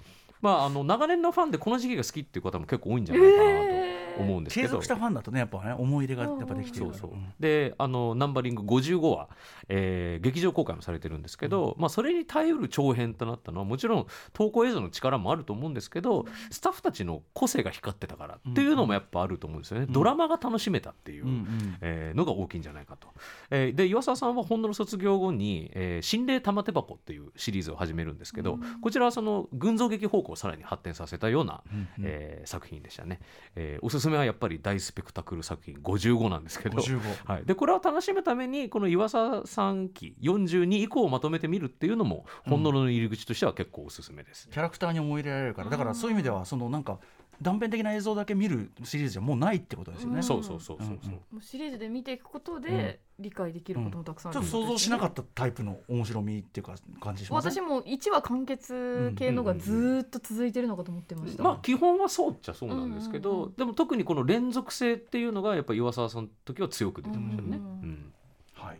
[0.44, 3.83] まあ、あの長年のファンでこの時期が好きっていう方も結構多いんじゃないかなと。
[4.18, 9.28] 思うんですけど、継続したファンだとねやっぱね思い入れがやっぱできてるそうそうであのナンバリング55話、
[9.68, 21.24] えー劇場公開もされてるんですけど、まあ、それに耐えうる長編となったのはもちろん投稿映像の力もあると思うんですけどスタッフたちの個性が光ってたからっていうのもやっぱあると思うんですよね、ドラマが楽しめたっていう。
[21.24, 21.76] うんうん。
[21.80, 23.08] えーのが大きいんじゃないかと。
[23.50, 31.62] えーで岩沢さんは本土の卒業後に「えー心霊玉手箱」っていうシリーズを始めるんですけど、こちらはその群像劇方向をさらに発展させたような、
[32.02, 33.20] えー作品でしたね、
[33.56, 36.78] えーおすすめはやっぱり大スペクタクル作品55なんですけど。
[36.78, 44.48] 55はい、でこれを楽しむためにこの岩沢さん期42以降をまとめてみるっていうのも本物の入り口としては結構おすすめです。
[44.48, 46.98] キャラクターに思い入れられるからだからそういう意味ではそのなんか
[47.40, 50.22] 断片的な映像だけ見るシリーズじゃもうないってことですよね。
[50.22, 51.42] そうそうそうそうそう。
[51.42, 54.38] シリーズで見ていくことで理解できることもたくさんある。
[54.40, 63.54] っと想像しなかったタイプの面白みっていうか感じします私も1話完結系のがずーっと続いてるのかと思ってました、まあ基本はそうっちゃそうなんですけど、うんうんうん。
[63.56, 67.56] でも特にこの連続性っていうのがやっぱり岩沢さんの時は強く出てましたよね。
[67.56, 67.70] うんうん。
[67.70, 68.13] うん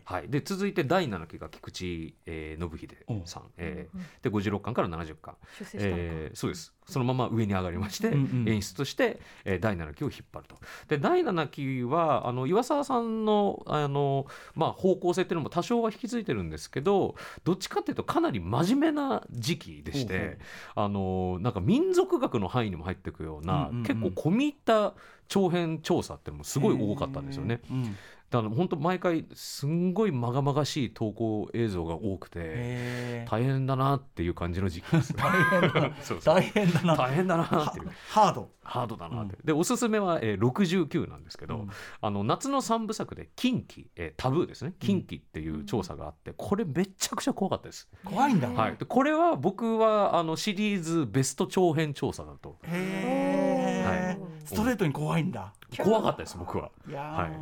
[0.04, 0.20] はい。
[0.20, 6.72] はい、で続いて第7期が菊池、えー、信秀さん、えーで56巻から70巻、出世したのか、えーそうです。
[6.86, 10.56] そのまま上に上がりまして、うんうん演出として、えー第7期を引っ張ると。
[10.88, 17.14] で第7期はあの岩沢さんのあの、まあ、方向性っていうのも多少は引き継いでるんですけど
[17.44, 20.38] どっちかっていうとかなり真面目な時期でして
[20.74, 23.82] あのなんか民族学の範囲にも入っていくような、うんうんうん。
[23.84, 24.94] 結構込み入った
[25.28, 27.60] 長編調査っていうのもすごい多かったんですよね。
[27.70, 27.96] うん
[28.34, 35.14] だから本当毎回すんごいまがまがしい投稿映像が多くて大変だなっていう感じの時期です。
[35.14, 35.92] 大変だ
[36.26, 36.96] 大変だな。
[36.96, 37.90] 大変だなっていう。
[38.10, 38.50] ハード。
[38.64, 41.70] ハードだなって、でおすすめは、えー、69なんですけど、うん
[42.00, 47.88] あの夏の3部作で「近畿、えータブー」ですね「近畿」っていう調査があってこれめちゃくちゃ怖かったです。
[48.04, 48.48] 怖いんだ。
[48.48, 55.52] はい、でこれは僕はあのシリーズベスト長編調査だとへーはいストレートに怖いんだ。
[55.82, 56.70] 怖かったです僕は。
[56.92, 57.32] はい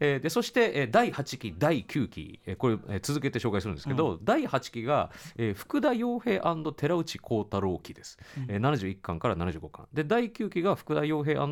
[0.00, 6.40] えーでそして、えー第8期第9期、えーこれ、えー続けて紹介するんですけど、第8期が、えー福田洋平
[6.76, 9.86] 寺内幸太郎期です、えー71巻から75巻。
[9.92, 11.42] で第9期が福田洋平、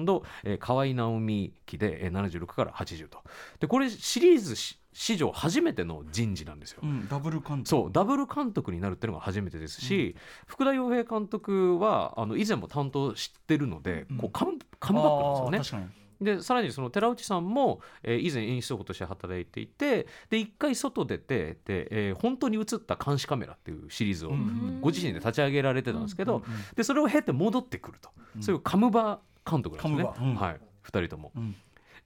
[0.45, 3.23] えー河合直美期で、えー76から80と。
[3.61, 6.81] でこれシリーズし史上初めての人事なんですよ。
[6.83, 7.69] うんダブル監督。
[7.69, 15.89] そうダブル監督になるっていうのが初めてですし、福田洋平監督はあの以前も担当してるので、こうカムカムバックなんですよね。
[16.21, 30.35] でさらにその寺内さんも、えー以前演出補として働いていてで一回外出てで、えー本当に映った監視カメラっていうシリーズをうんご自身で立ち上げられてたんですけど、うんうんでそれを経て戻ってくると、そういうカムバ監督なんですね、うん。
[30.35, 31.33] はい、2人とも。
[31.35, 31.55] うん。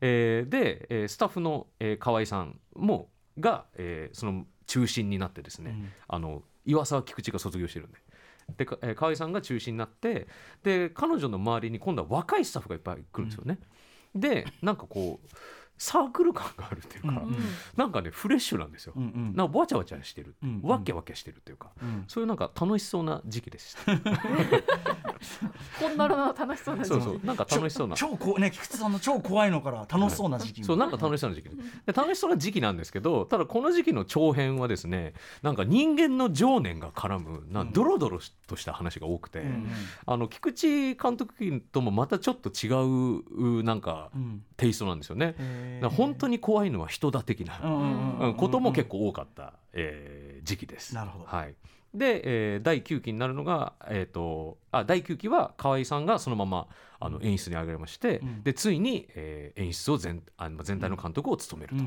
[0.00, 5.88] えーで、えースタッフの、えー河合さんもが、えーその中心になってですね、うん。
[6.08, 7.98] あの岩沢菊池が卒業してるんで。
[8.56, 10.26] でかえー河合さんが中心になって
[10.62, 13.58] で彼女の周りに今度は若いスタッフがいっぱい来るんですよね。
[14.14, 15.28] でなんかこう
[15.76, 17.36] サークル感があるっていうか、うん
[17.76, 19.34] なんかねフレッシュなんですよ、うんうん。
[19.36, 22.04] なんかわちゃわちゃしてる、うんわけわけしてるっていうか、うん。
[22.06, 23.92] そういうなんか楽しそうな時期でした。
[25.80, 26.94] こんなの楽しそうな時期。
[26.94, 27.20] そうそう。
[27.24, 27.96] なんか楽しそうな。
[27.96, 30.58] 超こうね菊池さんの超怖いのから楽しそうな時期。
[30.60, 31.48] にそうなんか楽しそうな時期。
[31.48, 31.56] で
[31.86, 37.72] で楽しそうな時期なんですけどただこの時期の長編はですねなんか人間の情念が絡むなうん。
[37.72, 39.68] ドロドロとした話が多くて、うん
[40.06, 42.68] あの菊池監督ともまたちょっと違
[43.60, 44.22] うなんかうん。
[44.22, 45.34] うんテイストなんですよね。
[45.90, 50.94] 本当に怖いのは人だ的な、ことも結構多かった、えー時期です。
[50.94, 51.24] なるほど。
[51.24, 51.54] はい。
[51.94, 56.66] で、えー第9期になるのが、えー、とあ第9期は河合さんがそのまま
[57.00, 58.42] あの演出に挙げられまして、うん。
[58.42, 61.84] でついに、えー演出を全あの全体の監督を務めると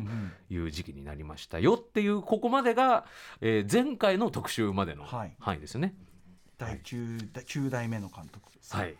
[0.53, 3.05] いう時期になりましたよっていうここまでが、
[3.41, 5.35] えー前回の特集までのはい。
[5.39, 5.93] 範囲ですね。
[6.57, 8.51] 第九代九代目の監督。
[8.51, 8.95] ですはい、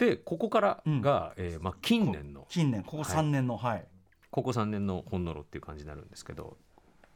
[0.00, 3.84] でここからが、えーまあ、近年の近年ここ三年のはい。
[4.30, 6.56] ここ3年の本のろっていう感じになるんですけど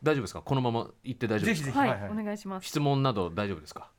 [0.03, 0.43] 大丈夫ですか？
[0.43, 1.65] このまま行って大丈夫ですか？
[1.67, 2.11] ぜひぜひはい、はいはい。
[2.11, 2.67] お願いします。
[2.67, 3.91] 質問など大丈夫ですか？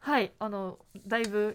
[0.00, 0.32] はい。
[0.40, 1.54] あのだいぶ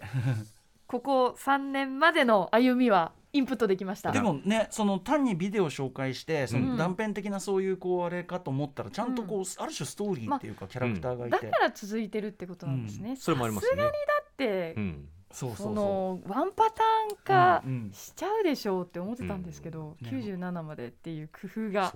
[0.87, 4.11] ここ三年までの歩みはインプットできました。
[4.11, 6.69] でもねその単にビデオを紹介してそうん。
[6.69, 11.47] の断片的なそういうこうあれかと思ったらちゃんとこうある種ストーリーっていうかキャラクターがいて。
[11.47, 13.69] だから続いてるってことなんですね、それもありますね。
[13.71, 17.91] さすがにだって、うんそそうそのワンパターン化うんうん。
[17.93, 21.93] しちゃうでしょうって思ってたんですけど、うん97までっていう工夫が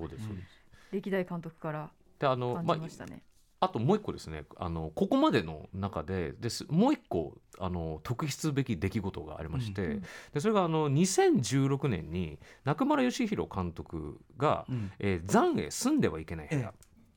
[0.91, 3.21] 歴代監督から感まじましたね。
[3.59, 4.43] ああともう一個ですね。
[4.57, 16.73] あのここまでの中でですもう一個あの特筆すべき出来事がありまして、うんでそれがあの2016年に中村義弘監督がうん「えー残影住んではいけない部屋」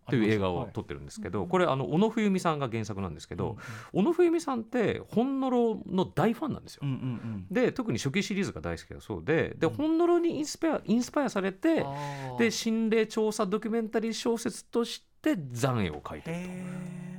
[0.09, 3.57] という映画を撮ってるんですけど、はいこれあの小野冬美さんが原作なんですけど、
[3.93, 6.81] 小野冬美さんって本のろの大ファンなんですよ。
[6.83, 9.75] うんうんで特に初期シリーズが大好きだそうででうん。
[9.75, 11.85] 本のろにインスパイアインスパイアされうて
[12.39, 16.65] で心霊調査ドキュメンタリー小説として残影を書いてるへ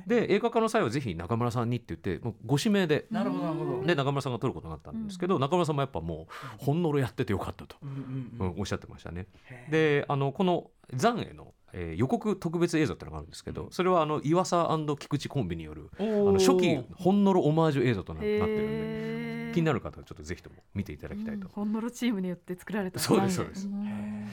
[0.04, 0.10] と。
[0.10, 3.86] で映画化の際はぜひ中村さんにって言ってもうご指名でーなるほどなるほど。
[3.86, 7.96] で中村さんが撮ることになったんですけど、中村さんもやっぱもう本のろやっててよかったと、うんうん
[8.40, 8.52] うん。
[8.52, 9.26] うんおっしゃってましたね。
[9.70, 21.46] であのこの残影の、えー予告特別映像っていうのがあるんですけどそれはあの岩佐菊池コンビによるあの初期ほんのろオマージュ映像とななってるんで気になる方はちょっとぜひとも見ていただきたいと。
[21.46, 22.98] うんほんのろチームによって作られた。
[22.98, 23.66] そうですそうです。
[23.66, 24.28] ん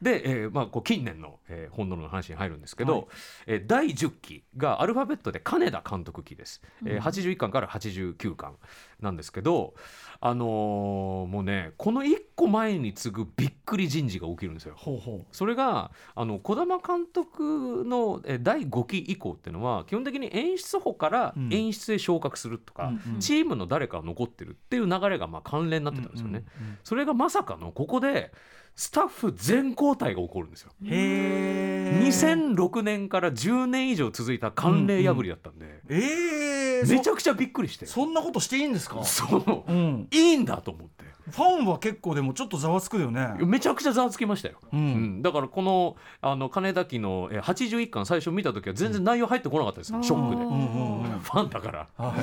[0.00, 3.04] で、えーまあ、こう近年の、えー、本能の話に入るんですけど、はい。
[3.46, 7.00] えー第10期がアルファベットで金田監督期です、えーうん。
[7.00, 8.56] 81巻から89巻
[9.00, 9.74] なんですけど、
[10.20, 14.74] あのーもうねこの1個前に次ぐびっくり人事が起きるんですよ。
[14.76, 21.52] ほうほそれがあの児玉監督のえー第5期以降っていうのは基本的に演出補からうん。
[21.52, 23.20] 演出へ昇格するとうか、うんうん。
[23.20, 26.44] チームの誰かが残ってるっていう流れがまあ関連になってたんですよね。
[26.60, 28.32] うんうんそれがまさかのここで
[28.76, 30.70] スタッフ全交代が起こるんですよ。
[30.80, 36.84] うんへー2006年から10年以上続いた慣例破りだったんで、えー。
[36.84, 37.86] ゃめちゃくちゃびっくりして。
[37.86, 39.02] そんなことしていいんですか？
[39.04, 39.72] そう。
[39.72, 40.08] うん。
[40.12, 43.34] いいんだと思ってファンは結構でもちょっとざわつくよね。
[43.40, 45.18] めちゃくちゃざわつきましたよ、ううん。
[45.18, 51.88] んだからこのあの金田期のえー81巻最初見た時は全然内容入ってこなかったですよ、ショックで、うんうんうんファンだから。
[51.96, 52.14] は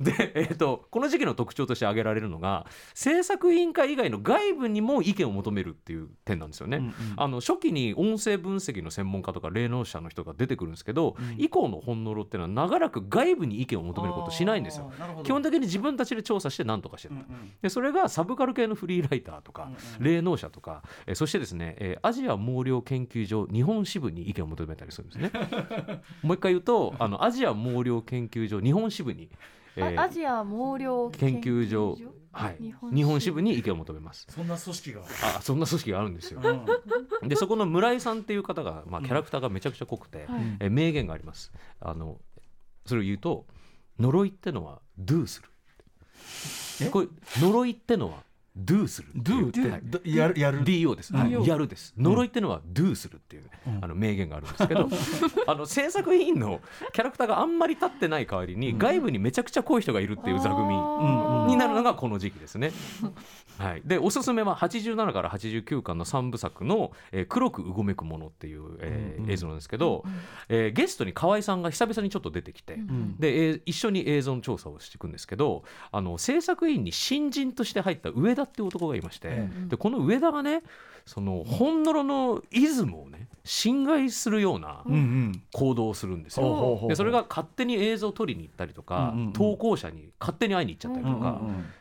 [0.00, 6.78] で、えー、とこの時期の特徴として挙げられるのが制作委員会以外の外部にも意見を求めるっていう点なんですよね。
[6.78, 6.94] いうんうん。
[7.16, 11.34] あの初期に音声分析の専門家とか霊能者の人が出てくるんですけど、うん。
[11.38, 14.92] 以降の本のろっていうのは長らく外部に意見を求めることをしないんですよ。
[15.24, 17.52] 基本的に自分たちで調査して何とかしてる、うんうん。
[17.62, 25.30] でそれがサブカル系のフリーライターとか、うん霊能者とか、えーそしてですね、えーアジア毛量研究所日本支部に意見を求めたりするんですね。
[26.22, 29.30] もう一回言うとあのアジア毛量研究所日本支部に、
[29.76, 31.96] えーあアジア毛量研究所？
[32.32, 33.40] はい、日本支部。
[33.40, 34.26] に意見を求めます。
[34.28, 35.00] そんな組織が
[35.38, 36.40] あそんな組織があるんですよ。
[36.42, 37.28] うん。
[37.28, 40.26] でそこの村井さんっていう方が、まあ、キャラクターがめちゃくちゃ濃くて、はい。
[40.60, 41.50] えー名言があります。
[41.80, 42.18] あの
[42.84, 43.46] それを言うと
[43.98, 46.90] 呪いってのは do する。
[46.90, 47.08] これ
[47.40, 48.22] 呪いってのは
[48.56, 49.46] do するっていう。
[49.46, 50.64] do ってはいどやるやる。
[50.64, 51.30] DO です、はい。
[51.30, 51.94] DO やるです。
[51.96, 54.88] 呪いってのは do するっていう、うんあの名言があるんですけど
[55.46, 56.60] あの制作委員の
[56.92, 58.78] キャラクターがあんまり立ってない代わりに、うん。
[58.78, 60.74] 外部にめちゃくちゃ濃い人がいるっていう座組。
[60.74, 62.72] うんうんになるのがこの時期ですね。
[63.58, 69.30] はい、でおすすめは87から89巻の3部作の「えー黒くうごめくもの」っていう、えーうんうん。
[69.30, 70.04] 映像なんですけど、
[70.48, 73.16] えーゲストに河合さんが久々にちょっと出てきて、ん。
[73.18, 80.62] で、えー一緒に映像の調査をしていくんですけどあの制作委員に新人として入った上田っていう男がいまして、えでこの上田がね
[81.06, 85.42] その本のろのイズムをね侵害するようなうんうん。
[85.52, 86.82] 行動をするんですほうほうほうほう。
[86.82, 89.32] よでそれが勝手に映像を撮りに行ったりとか、うんうんうん。
[89.32, 91.35] 投稿者に勝手に会いに行っちゃったりとか、うんうんうん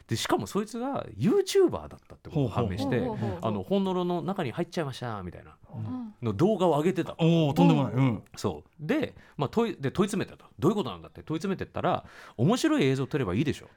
[0.08, 3.02] でしかもそいつが YouTuber だったってことが判明して
[3.42, 6.14] あの本のろの中に入っちゃいましたみたいなうん。
[6.22, 7.16] の動画を上げてた。
[7.18, 7.94] おおとんでもない。
[7.94, 8.24] うん。
[8.36, 8.70] そう。
[8.80, 10.46] で,、まあ、問いで問い詰めたと。
[10.58, 12.06] どういうことなんだって問い詰めてったら
[12.38, 13.68] 面白い映像撮ればいいでしょ。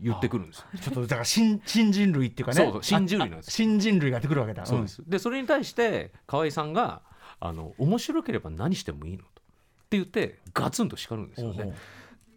[0.00, 0.66] 言ってくるんですよ。
[0.80, 2.56] ちょっとだから新新人類っていうかね。
[2.56, 4.66] そうそう新人類なんですあ新人類がやってくるわけだ。
[4.66, 7.02] そうです、でそれに対して河合さんが
[7.40, 9.28] あの面白ければ何してもいいのと。
[9.28, 11.74] って言ってガツンと叱るんですよね。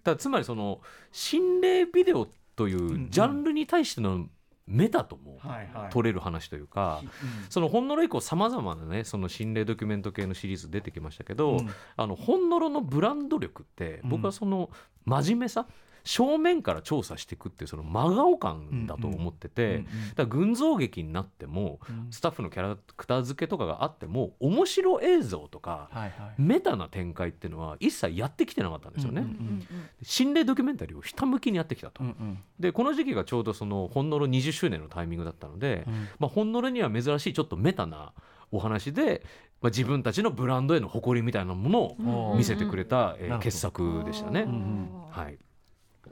[0.04, 0.80] だつまりその
[1.12, 2.28] 心霊ビデオ
[2.60, 4.28] というジャンルに対しての
[4.68, 5.40] メタとも
[5.92, 7.02] 取れる話というか、
[7.50, 11.70] その本のろ以降さまざまなねその心霊ドキュメント系のシリーズ出てきましたけど、うん。
[11.96, 14.70] あの本のろのブランド力ってうん僕はその
[15.06, 15.68] 真面目さ、
[16.04, 19.86] 正面から調査していくっていうその真顔感だと思ってて、
[20.16, 22.08] だ群像劇になってもうん。
[22.12, 25.90] スタッフのキャラクター付けとかがあっても面白映像とか
[26.38, 29.26] メタな展開っていうのは一切やってきてなかったんですよね。
[30.02, 32.04] 心霊ドキュメンタリーをひたむきにやってきたと。
[32.60, 36.08] でこの時期がちょうどその本のろ20周年のタイミングだったので、うん。
[36.20, 38.14] まあ、本のろには珍しいちょっとメタな
[38.52, 39.24] お話で、
[39.62, 44.42] まあ、自分たちのブランドへの誇りみたいなものをうん見せてくれた、え傑作でしたね。
[44.42, 44.90] ん。
[45.10, 45.38] はい、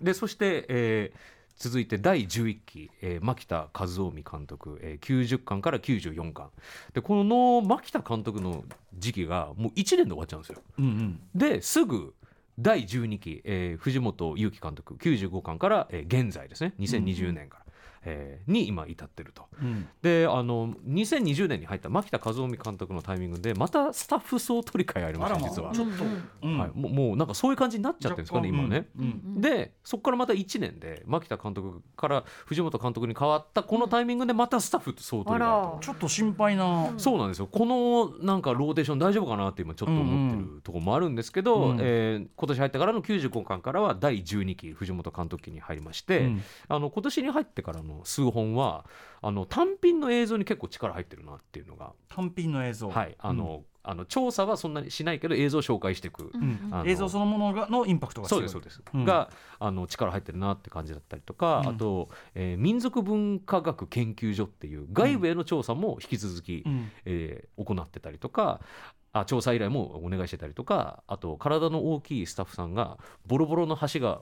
[0.01, 1.17] でそして、えー
[1.59, 6.51] 続いて第11期、えー牧田和臣監督、えー90巻から94巻。
[6.93, 8.63] でこの牧田監督の
[8.99, 10.61] 時期がもう1年で終わっちゃうんですよ。
[10.77, 11.19] うんうん。
[11.33, 12.13] ですぐ
[12.59, 16.73] 第12期、えー藤本勇樹監督95巻から、えー現在ですね。
[16.79, 17.65] 2020年から、
[18.03, 19.47] えーに今至ってると。
[19.61, 19.87] うん。
[20.01, 26.03] であの2020年に入った牧田和臣監督のタイミングでまたスタッフ総取り替えありました実は、ちょっと
[26.43, 26.57] うん。
[26.57, 28.87] はい、もうもうなんかそういう感じになっちゃってるんですかね今ね。
[28.97, 35.79] うんでそこからまた1年で牧田監督から藤本監督に変わったこのタイミングでまたスタッフと総取り替えあとら。
[35.81, 36.93] ちょっと心配な。
[36.97, 37.47] そうなんですよ。
[37.47, 41.77] このなんかローテーション大丈夫かなって今ちょっと思ってるところもあるんですけど、うん。
[41.81, 46.41] えー今年入ってからの95巻からは第12期藤本監督期に入りまして、うん。
[46.67, 48.85] あの今年に入ってからの数本は
[49.21, 52.89] あの単品の映像に結構力入ってるなっていうのが、単品の映像。
[52.89, 56.29] はいあのあの調査はそんなにしないけど映像を紹介していく。
[56.33, 58.49] うんあの映像そのものがのインパクトが強い。
[58.49, 61.67] そうですそうです、うんがあの力入ってるなって感じだったりとか、うん。
[61.69, 66.91] あと、えー民族文化学研究所っていう外部への調査も引き続き、うん。
[67.05, 68.59] えー行ってたりとか
[69.13, 74.21] あ調査依頼もお願いしてたりとかあと体の大きいスタッフさんがボロボロの橋が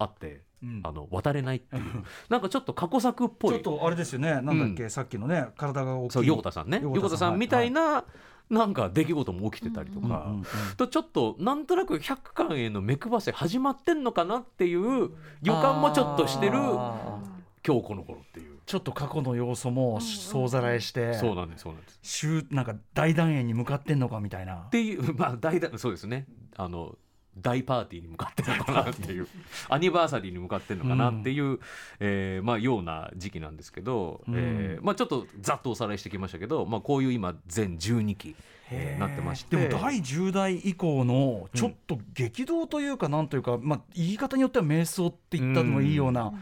[0.00, 0.80] あってうん。
[0.82, 1.82] あの渡れないっていう。
[2.28, 3.52] なんかちょっと過去作っぽい。
[3.52, 4.40] ちょっとあれですよね。
[4.40, 4.88] なんだっけ？
[4.88, 6.12] さっきのね体が大きい。
[6.14, 6.80] そう横田さんね。
[6.82, 7.38] 横田さん。
[7.38, 8.04] みたいな、
[8.50, 10.06] なんか出来事も起きてたりとか。
[10.06, 10.44] うんうんうん
[10.76, 15.10] とちょっとなんとなく100巻への目配せ始まってんのかなっていう
[15.42, 18.58] 予感もちょっとしてる今日この頃っていう。
[18.66, 21.98] ちょっと過去の要素も総ざらいしてそうなんですそうなんです。
[22.02, 24.54] 終なんか大団円に向かってんのかみたいな。
[24.54, 26.26] っていうまあ大だそうですね。
[26.56, 26.96] あの
[27.38, 29.26] 大パーティーに向かってるのかなっていう
[29.68, 31.58] アニバーサリーに向かってるのかなっていう、
[32.00, 34.34] えーまあ、ような時期なんですけど、うん。
[34.36, 38.34] えーまあ、ちょっとざっとおさらいしてきましたけど、まあ、こういう今全12期、
[38.70, 39.56] えーなってまして。
[39.56, 46.32] でも第10代以降のちょっと激動というかなんというか、まあ、言い方によっては瞑想って言ったのもいいような、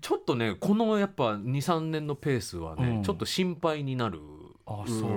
[0.00, 3.02] ちょっとねこのやっぱ23年のペースはね、うん。
[3.02, 4.20] ちょっと心配になる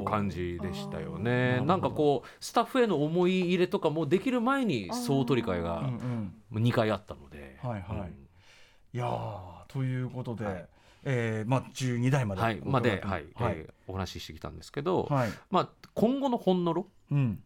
[0.03, 6.63] 感じでしたよあねーなんかこうスタッフへの思い入れとかもできる前に総取り替えうんがうん。
[6.63, 7.81] 2回あったので、はいはい。
[7.99, 8.27] うん。
[8.93, 10.65] いやーということで、はい。
[11.03, 13.25] えーまあ、12代まではい、まで、伺はい。
[13.35, 13.53] はい。
[13.57, 15.29] えーお話ししてきたんですけど、はい。
[15.51, 17.39] まあ、今後のほんのろうん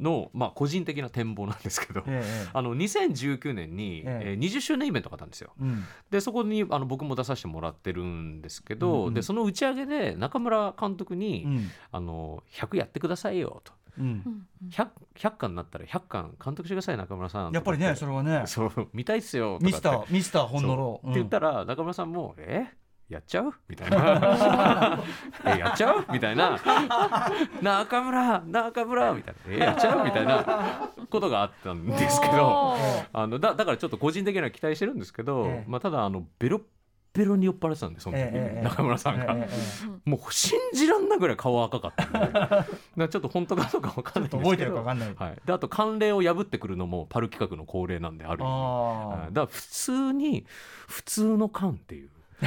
[0.00, 4.30] の、まあ、個人的な展望なんですけど、ええあの2019年に、ええ。
[4.32, 5.52] えー20周年イベントがあったんですよ。
[5.60, 5.84] うん。
[6.10, 11.70] でそこにあの僕も出させてもらってるんですけど、うんうんでその打ち上げで中村監督に、うん。
[11.92, 13.72] あの100やってくださいよと。
[13.98, 18.42] うん、100, 100巻になったら100巻監督してください中村さんやっぱりねそれれはね。
[18.46, 20.76] そう見たいっすよミスターミスター本の。
[20.76, 21.10] ろそう。
[21.12, 22.66] って言ったら中村さんも「え？
[23.08, 23.52] やっちゃう?
[23.68, 25.00] 」みたいな
[25.46, 26.58] 「えやっちゃう?」みたいな
[27.62, 32.76] 「中村中村」みたいな「えやっちゃう?」みたいなことがあったんですけど。
[33.12, 35.64] あのだだからちょっと個人的には期待してるんですけど、ええ。
[35.66, 36.62] まあ、ただあのベロッ
[37.14, 39.34] ベロに酔っ払ってたんでその時、え中村さんが。
[40.04, 42.12] もう信じらんなぐらい顔赤かったん
[42.98, 43.08] で。
[43.08, 44.42] ちょっと本当かどうかわかんないんですけど。
[44.42, 45.14] 覚えてるかわかんない。
[45.16, 49.32] はい、であと慣例を破ってくるのもパル企画の恒例なんであるあい。
[49.32, 50.44] だから普通に
[50.88, 52.10] 普通の缶っていう。
[52.10, 52.15] あ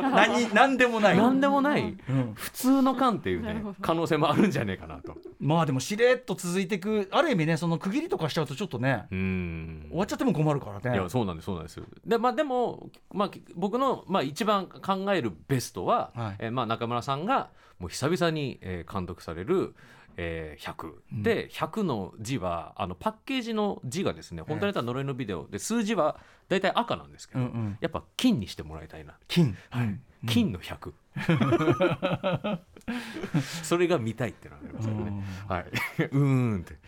[0.00, 1.16] 何何でもない。
[1.16, 1.82] 何でもない。
[2.08, 2.32] うん。
[2.34, 5.16] 普通の缶っていうね可能性もあるんじゃねえかなと。
[5.40, 9.86] まあでもしれっと続いていくある意味ねその区切りとかしちゃうとちょっとねうん。
[9.88, 10.96] 終わっちゃっても困るからね。
[10.96, 11.82] いやそうなんですそうなんです。
[12.06, 16.36] で,、まあ、でも、まあ、き僕の、まあ、一番考えるベストは、はい。
[16.38, 19.74] えーまあ、中村さんがもう久々に、えー監督される、
[20.16, 21.22] えー100、うん。
[21.22, 29.56] で100の字はあのパッケージの字がですね本当にやったら呪いのビデオで数字は大体赤なんですけど、やっぱ金にしてもらいたいな、金。
[29.70, 29.98] はい。
[30.26, 30.92] 金の100
[33.62, 35.22] それが見たいっていうのがありますよね。
[35.48, 35.64] はい、
[36.10, 36.78] うーんって、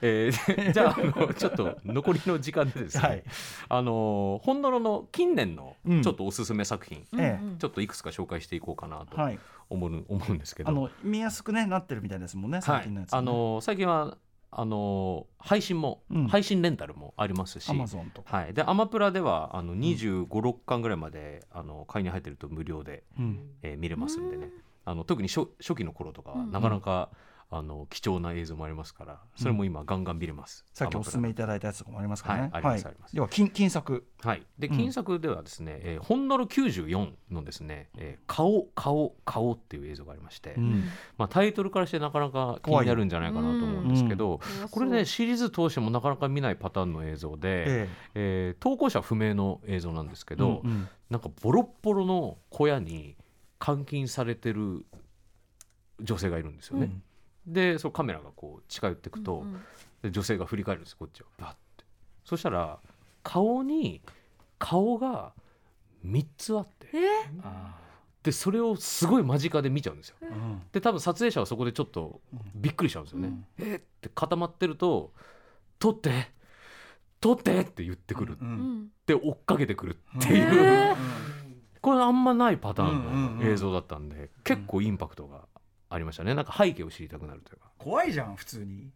[0.00, 3.22] えーで じゃああのちょっと残りの時間でですね、はい。
[3.68, 6.02] あの本物の近年のうん。
[6.02, 7.40] ちょっとおすすめ作品、ええ。
[7.40, 7.58] うんうん。
[7.58, 9.38] ちょっといくつか紹介していこうかなとはい。
[9.68, 10.70] 思う,、思うんですけど。
[10.70, 12.62] あの見やすくねなってるみたいですもんねはい。
[12.62, 13.18] 最近のやつ、ね。
[13.18, 14.16] あの最近は
[14.56, 16.28] あの配信も、うん。
[16.28, 23.40] 配信レンタルもありますしアマゾンとか、はい、でアマプラではあの2 5 6巻ぐらいまであの買いに入ってると無料で、うん。
[23.62, 24.50] えー見れますんでね。
[24.84, 26.52] あの特に初初期の頃とかはうん。
[26.52, 27.10] なかなか、
[27.50, 32.40] あの貴重な映像もありますからそれも今ガンガン見れます、さっきお勧めいただいたやつとかもありますからね。
[32.42, 33.14] はいありますあります。
[33.14, 34.06] では金金作。
[34.22, 34.76] はい、でうん。
[34.76, 40.84] 金作ではですね、えーほんのろ94のですね、えー顔顔顔っていう映像がありまして、うん。
[41.16, 44.40] まあ、タイトルからしてなかなか気になるんじゃないかなと思うんですけど、
[44.70, 48.54] これねシリーズ通してもなかなか見ないパターンの映像で、ええ。
[48.58, 50.88] ー投稿者不明の映像なんですけえど、うんうん。
[51.10, 53.16] なんかボロッボロの小屋に
[53.64, 54.84] 監禁されてる
[56.00, 56.90] 女性がいるんですよね。
[57.46, 59.60] でそのカメラがこう近寄っていくと、うんうん。
[60.02, 61.84] で女性が振り返るんですこっちをバッて。
[62.24, 62.78] そしたら
[63.22, 64.00] 顔に
[64.58, 65.32] 顔が
[66.04, 66.88] 3つあって。
[66.94, 66.98] え？
[67.42, 67.78] あ
[68.22, 70.16] でそれをすごい間近で見ちゃうんですよ。
[70.22, 70.62] ーうん。
[70.72, 72.20] で多分撮影者はそこでちょっと
[72.54, 73.74] びっくりしちゃうんですよね、え？
[73.74, 75.12] っって固まってると
[75.78, 76.32] 「撮って？
[77.20, 78.50] 撮って!」って言ってくる、ううん。
[78.84, 80.96] んで追っかけてくるっていう、えー
[81.82, 83.36] これあんまないパターうんうんうん。
[83.36, 85.42] ンの映像だったんで、結構インパクトが
[85.94, 86.34] ありましたね。
[86.34, 87.70] なんか背景を知りたくなるというか。
[87.78, 88.90] 怖いじゃん普通に。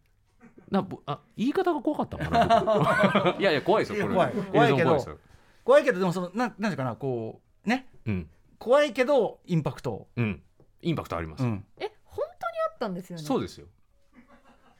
[0.69, 3.39] なぼあ言い方が怖かったのかな僕。
[3.41, 4.15] いやいや怖いですよこれ。
[4.15, 4.33] 怖い。
[4.33, 5.19] 怖いけど
[5.63, 7.87] 怖いけどでもそのなんなんていうかなこうね。
[8.05, 8.29] うん。
[8.57, 10.07] 怖いけどインパクト。
[10.17, 10.43] うん。
[10.81, 11.65] インパクトあります、うん。
[11.77, 13.23] え本当にあったんですよね？
[13.23, 13.67] そうですよ。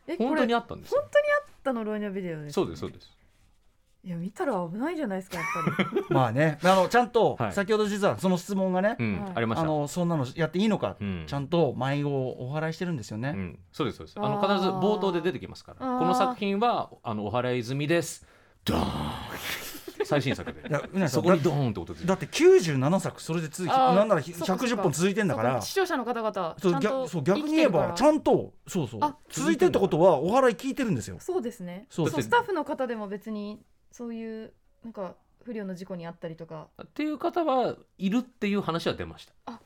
[0.07, 1.01] えこれ本当にあったんですよ。
[1.01, 3.17] 本当にあったのロイのビデオですそうですそうです
[4.01, 5.45] いや見たら危ないじゃないですかやっ
[5.75, 6.05] ぱり。
[6.09, 6.57] まあね。
[6.63, 7.53] あのちゃんとはい。
[7.53, 9.31] 先ほど実はその質問がねうん、はい。
[9.35, 9.63] ありました。
[9.63, 11.25] あのそんなのやっていいのかうん。
[11.27, 13.33] ちゃんと迷子をお払いしてるんですよね。
[13.35, 14.19] うん、そうですそうです。
[14.19, 15.85] あのあー必ず冒頭で出てきますから。
[15.85, 15.99] あー。
[15.99, 18.25] この作品はあのお払い済みです。
[18.63, 18.83] ドーン。
[20.05, 20.61] 最新作で。
[20.67, 23.95] いやうなぎさんそこにドーンって音ついてだって97作それで続いてあー。
[23.95, 24.65] なんならそっかそっか。
[24.65, 25.61] 110本続いてんだから。
[25.61, 31.17] 視聴者の方々そうちゃんと逆そう逆に言えばちんゃんとそうそうあ続いてるってことはお払い聞いてるんですよ。
[31.19, 31.85] そうですね。
[31.89, 33.59] そうスタッフの方でも別に
[33.91, 36.67] そういうなんか不良の事故にあったりとか。
[36.81, 39.33] っていう方はいるっていう話は出ました。
[39.45, 39.59] あ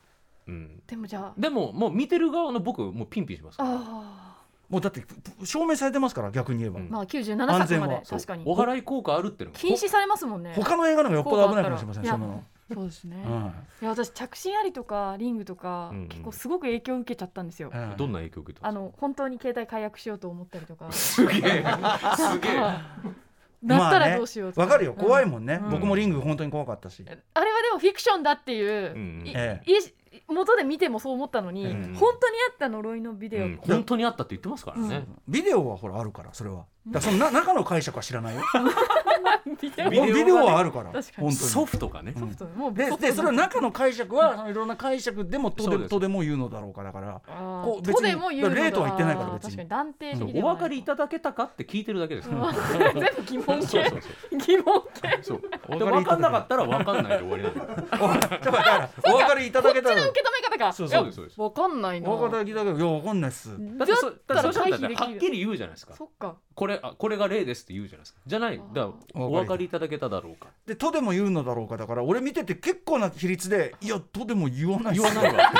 [0.46, 3.78] うん、でもじゃでももう見てる側の僕もうピンピンしますあから。
[3.80, 4.34] あ
[4.68, 5.04] もうだって
[5.44, 6.80] 証明されてますから逆に言えば。
[6.80, 6.86] うん。
[6.86, 7.88] ーまあ97安作ま全は。
[7.88, 8.44] で確かに。
[8.46, 9.60] お払い効果あるっていうのが。
[9.60, 10.52] 禁止されますもんね。
[10.56, 12.44] 他の映画の方がよっぽど危ないかもしれませんその。
[12.72, 13.52] そうですね、うん
[13.82, 15.98] いや私着信ありとかリングとか、うん。
[15.98, 20.90] うん結構すごく影響を受けちゃったんですよ、うんどんな影響を受けたあんですの本当に携帯解約しようと思ったりとか。
[20.90, 21.40] すげえ。
[21.40, 21.64] すげえ
[23.64, 24.94] だったらどうしようとわかるよ。
[24.94, 25.70] 怖いもんね、うん。
[25.70, 29.72] 僕もリング本当に怖かったし、あれはでもフィクションだっていう、うんえい
[30.28, 31.94] 元で見てもそう思ったのに、うん。
[31.94, 33.56] 本当にあった呪いのビデオ、うん。
[33.56, 38.42] 本当にあったって言ってますからね、ビデオはほらあるからそれはだからそのな中の解釈は知らないよ。
[39.60, 40.90] ビデオはあるから。
[40.90, 41.02] 確かに。
[41.02, 41.32] 本当に。
[41.34, 42.20] ソフトがね、うん。
[42.20, 48.64] ソフトもうででそれは中の解釈はそのいろんな解釈でもとでとでも言うのだろうかだからこう別にとでも言うのだ。
[48.64, 49.50] 例とは言ってないから別に。
[49.50, 52.52] 確かに断定そう的ではないお分かりいただけたかって聞いてるだけですから、
[52.92, 54.38] 全部疑問系そうそうそう。
[54.38, 55.40] 疑問系そう。
[55.78, 59.94] 分かんなかったら分かんないで終わりなんだだから お分かりいただけたら。
[59.96, 61.40] こっちの受け止め方かそうそうですそうです。
[61.40, 62.10] わかんないな。
[62.10, 63.50] お分かりいいや分かんないっす。
[63.76, 65.94] だってそだってそしたらはっきり言うじゃないですか。
[65.94, 66.36] そっか。
[66.54, 68.20] これあこれが例ですって言うじゃないですか。
[68.26, 70.48] じゃないだからお分かりいただけただろうか。
[70.66, 71.76] でとでも言うのだろうか。
[71.76, 75.02] だから俺見てて結構な比率でいやとでも言わないっす。
[75.02, 75.50] 言わないわ。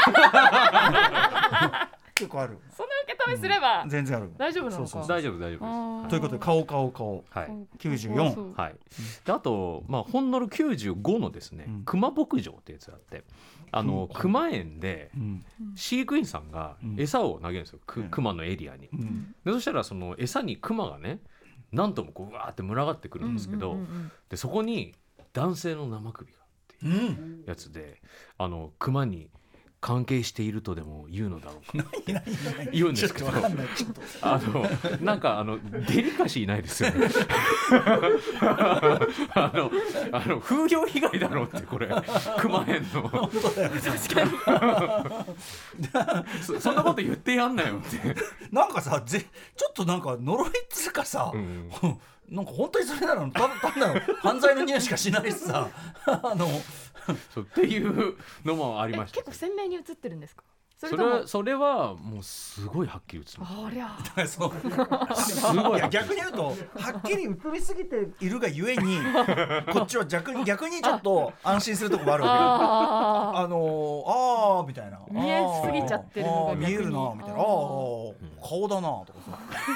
[2.15, 2.59] 結構ある。
[2.77, 4.31] その受け止めすれば、全然ある。
[4.39, 4.89] 大丈夫なのか。
[4.89, 5.63] そうそう大丈夫大丈夫です。
[5.63, 6.09] あー。
[6.09, 7.25] ということで顔顔顔。
[7.29, 7.49] はい。
[7.79, 8.77] 94そうはい、
[9.25, 11.83] であと、まあ、ほんのろ95のですね、うん。
[11.85, 13.25] 熊牧場ってやつがあって
[13.77, 14.21] あの、うん。
[14.21, 15.45] 熊園でうん。
[15.75, 17.01] 飼育員さんがうん。
[17.01, 18.09] 餌を投げるんですよ、くうん。
[18.11, 18.89] 熊のエリアに。
[18.93, 19.35] うん。
[19.45, 21.21] でそしたらその餌に熊がね
[21.73, 24.13] 何ともこううわーって群がってくるんですけど、うんうんうんうん。
[24.29, 24.95] でそこに
[25.33, 26.43] 男性の生首がっ
[26.79, 27.45] ていううん。
[27.47, 28.01] やつで
[28.39, 29.29] あの熊に
[29.85, 31.91] 関係しているとでも言うのだろうか。
[32.73, 33.29] 言うんですけど。
[34.23, 34.67] あの
[35.03, 37.07] なんかあのデリカシーないですよね。
[38.41, 39.71] あの
[40.11, 41.91] あの風評被害だろうってこれ。
[42.39, 43.09] 熊編の。
[43.09, 43.71] 本当だよ。
[43.73, 43.81] ね
[46.41, 48.17] そそんなこと言ってやんなよって、
[48.51, 51.71] なんかさぜちょっとなんか呪いっつうかさ、うん。
[52.31, 55.69] なんか本当にそれなのた単なる犯罪の匂いしかしないしさ。
[56.07, 56.49] あの
[57.35, 59.17] そうっていうのもありえました。
[59.17, 60.43] 結構鮮明に映ってるんですか？
[60.77, 63.53] それはそれはもうすごいはっきり映ってます。
[63.67, 64.27] ありゃ。
[64.27, 64.53] そう。
[65.15, 66.55] すごいいや逆に言うとは
[66.99, 68.99] っきり映りすぎているがゆえに
[69.73, 72.35] こっちは逆に逆にちょっと安心するところがあるわけ。
[72.35, 72.41] よ。
[72.43, 74.03] ああのー、
[74.59, 75.01] あーみたいな。
[75.11, 77.35] 見えすぎちゃってるあー見えるなみたいな。
[77.35, 78.15] ああー。
[78.47, 79.21] 顔だなとか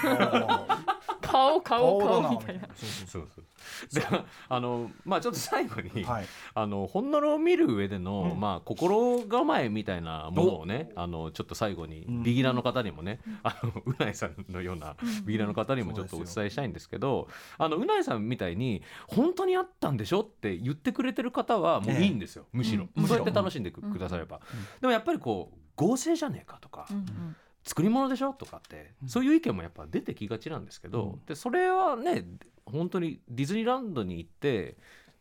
[0.03, 0.89] さ
[1.31, 2.69] 顔顔顔みたいな。
[3.07, 3.45] そうそう
[3.93, 4.07] で
[4.49, 6.27] あのまあちょっと最後に、はい。
[6.55, 8.41] あの本物を見る上での、うん。
[8.41, 12.23] まあ心構えみたいなものをねあのちょっと最後にうん。
[12.23, 23.07] ビギナーの方にもね、あのうないさんのようなビギナーの方にもちょっとお伝えしたいんですけどあのうないさんみたいに本当にあったんでしょって言ってくれてる方はもういいんですよ、むしろ、うん。
[23.07, 23.99] そうやって楽しんでく,、うん。
[23.99, 24.41] だされば、
[24.81, 27.37] でもやっぱりこう合成じゃねえかとか、うんうん
[27.69, 28.33] 作り物でしょ？
[28.33, 31.21] とかってそういう意見もやっぱ出てきがちなんですけど、うん。
[31.27, 32.25] でそれはね
[32.65, 34.77] 本当にディズニーランドに行って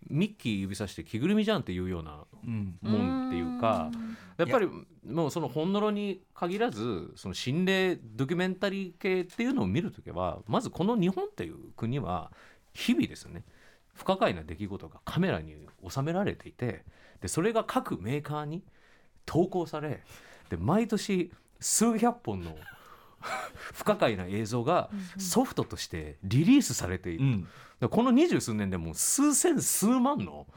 [0.09, 2.77] ミッキー指さして着ぐるみじゃんっていうようなうん。
[2.81, 3.91] もんっていうか
[4.37, 4.69] やっぱり
[5.05, 12.31] もうその本物に限らずその心霊ドキュメンタリー系っていうのを見るときはまずこの日本っていう国は
[12.73, 13.43] 日々ですね。
[13.93, 15.55] 不可解な出来事がカメラに
[15.89, 16.83] 収められていて
[17.19, 18.63] でそれが各メーカーに
[19.25, 20.03] 投稿され
[20.49, 22.55] で毎年数百本の
[23.73, 27.47] 不可解な映像がソフトとしてリリースされている、うん。
[27.79, 30.47] でこの二十数年でもう数千数万の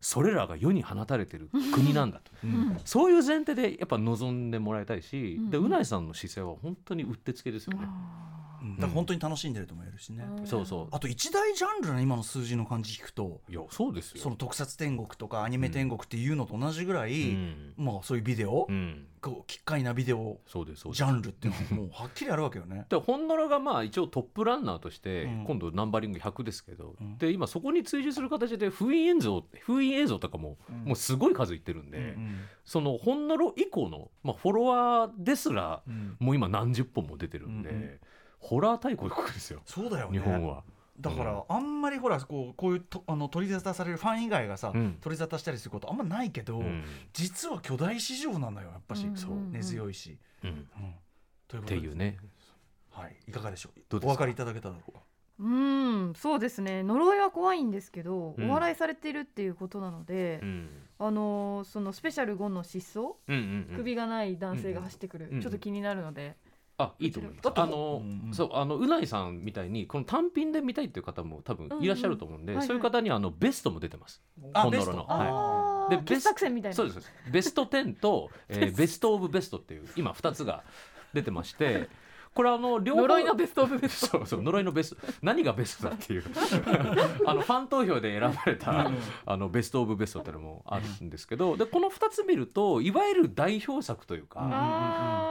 [0.00, 2.30] それらが世に放たれてる国なんだと。
[2.44, 2.80] うん。
[2.84, 7.84] そういう前提でやっぱ望んでもらいたいし、うんでうないさんの姿勢は本当にうってつけですよね。
[7.84, 10.88] うんだから本当に楽しんでると思えるしね、そうそう。
[10.90, 14.22] あと一大ジャンルの今の数字の感じ聞くといやそうですよ。
[14.22, 17.74] その特撮天国とかアニメ天国っていうのと同じぐらい、うん。
[17.76, 20.98] まあそういうビデオ、うん、こう奇怪なビデオそうですそうです。
[20.98, 22.86] ジャンルっていうのはもうはっきりあるわけよね。
[22.90, 25.44] で本ノラがまあ一応トップランナーとして、うん。
[25.44, 27.18] 今度ナンバリング100ですけど、うん。
[27.18, 30.84] で今そこに追従する形で封印映像封印映像とかも、うん。
[30.86, 36.16] もうすごい数いってるんで、うんその本ノロ以降の、まあ、フォロワーですらうん。
[36.18, 38.00] もう今何十本も出てるんで、うんうん
[38.44, 39.62] ホラー大国ですよ。
[39.64, 40.18] そうだよね。
[40.18, 40.64] 日本は。
[41.00, 44.98] だからあんまりほらこうこういうとあの取り沙汰されるファン以外がさ、うん。
[45.00, 46.84] 取り沙汰したりすることあんまないけど、うん。
[47.12, 49.16] 実は巨大市場なのよやっぱし、うん。
[49.16, 49.32] そう。
[49.32, 50.50] うん根強いし、うん。
[50.50, 50.66] うん。
[51.48, 51.78] ということで。
[51.78, 52.18] っていうね。
[52.90, 53.80] はい、いかがでしょう？
[53.88, 54.12] どうですか？
[54.12, 55.00] お分かりいただけただろうか
[55.40, 56.12] うん。
[56.14, 56.84] そうですね。
[56.84, 58.48] 呪いは怖いんですけど、うん。
[58.48, 60.68] お笑いされてるっていうことなので、うん。
[61.00, 63.76] あのーそのスペシャル5の失踪、うんうんうん。
[63.76, 65.40] 首がない男性が走ってくる、うん。
[65.40, 66.36] ちょっと気になるので、
[66.76, 67.52] あいいと思います。
[67.54, 68.34] あの、うんうん。
[68.34, 72.66] そうあのうないさんみたいにこの単品で見たいっていう方も多分いらっしゃると思うんで、うんうん。
[72.66, 74.22] そういう方にあのベストも出てます。
[74.52, 74.92] あベスト。
[74.92, 75.06] 本ノロの。
[75.08, 75.98] あー。
[75.98, 76.76] 傑でベス作選みたいな。
[76.76, 76.94] そうです。
[76.94, 80.64] そうですベスト10と、えー ベストオブベストっていう今2つが
[81.12, 81.88] 出てまして
[82.34, 83.02] これあの両方。
[83.02, 84.18] 呪いのベストオブベスト。
[84.18, 85.00] そうそう呪いのベスト。
[85.22, 86.24] 何がベストだっていう。
[87.26, 88.90] あのファン投票で選ばれた
[89.26, 94.40] あのベストオブベストっていうのもあるんですけどでこの2つ見るといわゆる代表作というか、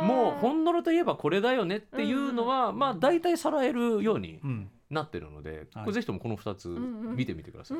[0.01, 4.69] もう本物といえばこれだよねっていうのは、まあ大体さらえるようにうん。
[4.89, 5.85] なってるので、はい。
[5.85, 7.77] これぜひともこの2つ見てみてください。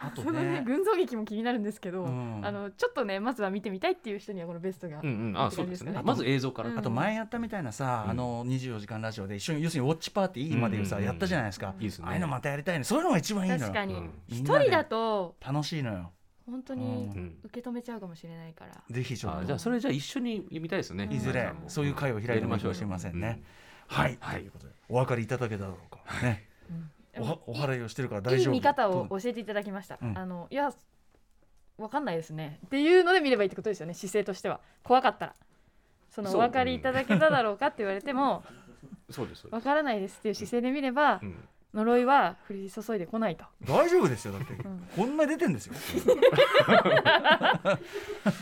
[0.00, 2.40] うんあとそのねね群像劇も気になるんですけど、うん。
[2.44, 5.98] あのちょっとねまずは見てみたいっていう人にはこのベストが、うんうん、あそうですね。
[6.02, 6.78] まず映像から、うん。
[6.78, 8.10] あと前やったみたいなさ、うん。
[8.10, 11.12] あの24時間ラジオで一緒に要するにウォッチパーティー今でいうさ、うんうんうん。
[11.12, 12.04] やったじゃないですか、いいですね。
[12.08, 12.84] ああいうのまたやりたいね。
[12.84, 13.60] そういうのが一番いいのよ。
[13.60, 13.94] 確かに。
[13.94, 14.10] うん。
[14.28, 16.10] 一、人だと楽しいのよ。
[16.46, 17.38] 本当にうん。
[17.44, 19.38] 受け止めちゃうかもしれないから、ぜひちょっと。
[19.38, 21.08] あじゃあそれじゃあ一緒に見たいですね。
[21.12, 23.42] いずれそういう会を開いてもいいかもしれませんね、
[23.86, 24.40] はい、はい。
[24.40, 26.51] ということでお分かりいただけただろうか、ね
[27.18, 30.18] おはお祓いをしてるから大いい丈夫見方をと教えていただきました、うん。
[30.18, 30.72] あのいや
[31.78, 32.58] わかんないですね。
[32.66, 34.60] っていうので見ればいいってことですよね姿勢としては。
[34.82, 35.34] 怖かったら。
[36.10, 38.44] そのお分かりいただけただろうかって言われても
[39.08, 41.34] そうですそうでわからないですっていう姿勢で見ればす、うん。
[41.74, 43.44] 呪いは降り注いでこないと。
[43.64, 44.88] 大丈夫ですよだって、ん。
[44.94, 45.74] こんな出てんですよ。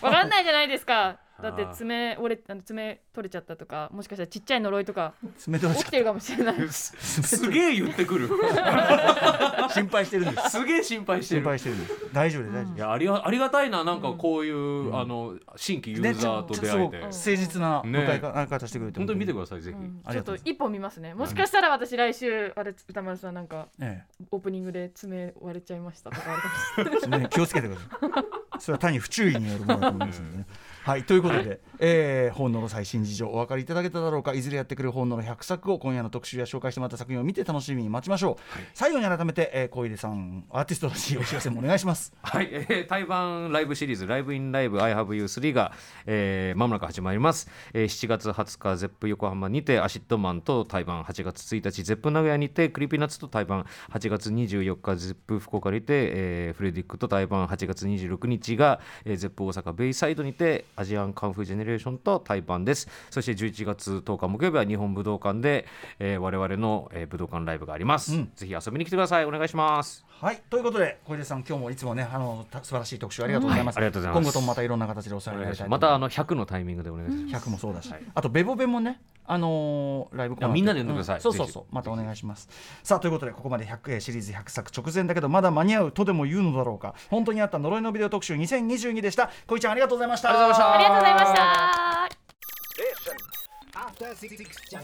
[0.03, 5.15] わかんないじゃないですかだって爪折れあの爪取れちゃったとかもしかしたらちっちゃい呪いとか
[5.47, 5.73] 冷た。
[5.73, 6.57] い起きてるかもしれない。
[6.71, 8.29] すげえ言ってくる。
[9.73, 10.51] 心配してるんです。
[10.51, 11.93] すげえ心配して心る配してるんです。
[12.13, 14.99] 大丈夫です大丈夫いやありがありがたいななんかうんこういう、うん。
[15.01, 26.37] あの新規ユねーザーと出会えて、ちょっとすごく誠実なね迎えか方してくれて本当に見てくだださいぜひ、うんちょっと一本見ますねもしかしたら私来週あれ歌丸さんなんかさい、えオープニングで爪割れちゃいましたとかあ
[26.83, 30.47] るかもしれないえね気をつけてくださいそれは単に不注意によるものだと思いますのでね
[30.83, 34.33] はいということで、えー、本能の最新事情お分かりいただけただろうか。
[34.33, 42.15] いずれやってくる本能の100作を今夜の特集や紹介してもらった作品を見て楽しみに待ちましょう、最後に改めて、えー、小出さんアーティストらしいお知らせもお願いします。
[42.23, 45.73] はい、えー、台湾ライブシリーズ「ライブインライブ I have you 3が」
[46.07, 62.89] えー、間もなく始まります、えー、7月20日ゼップ横浜にてアシッドマンと対バン8月1日ゼップ名古屋にてクリーピーナッツと対バン8月24日ゼップ福岡にて、えー、フレデリックと対バン8月26日が、えー、ゼップ大阪ベイサイドにてアジアンカンフージェネレーションと対バンです。
[63.11, 65.67] そして11月10日木曜日は日本武道館で、
[65.99, 68.33] えー、我々の、えー、武道館ライブがあります、うん。
[68.35, 69.25] ぜひ遊びに来てください。
[69.25, 70.05] お願いします。
[70.09, 70.43] はい。
[70.51, 73.87] ということで小出さん今日もいつもねあのた素晴らしい特集ありがとうございます、はい。
[73.87, 74.25] ありがとうございます。
[74.25, 77.47] 今後ともまたいろんな形でお世話になりたいまたあの100のタイミングでお願いします。
[77.47, 78.03] 100もそうだし、はい。
[78.15, 79.01] あとベボベもね、
[79.33, 81.17] あのーライブコーナーいやみんなで呼んでください。
[81.17, 81.23] うん。
[81.23, 81.65] そうそうぜそう。
[81.75, 82.49] またお願いします。
[82.83, 86.95] さあということでここまで100えーシリーズ100作直前だけどまだ間に合うとでも言うのだろうか。
[87.11, 89.31] 本当にあった呪いのビデオ特集2022でした。
[89.47, 90.31] 小井ちゃんありがとうございました。
[90.31, 90.75] ありがとうございました。
[90.75, 91.21] ありがとうございま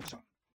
[0.06, 0.25] した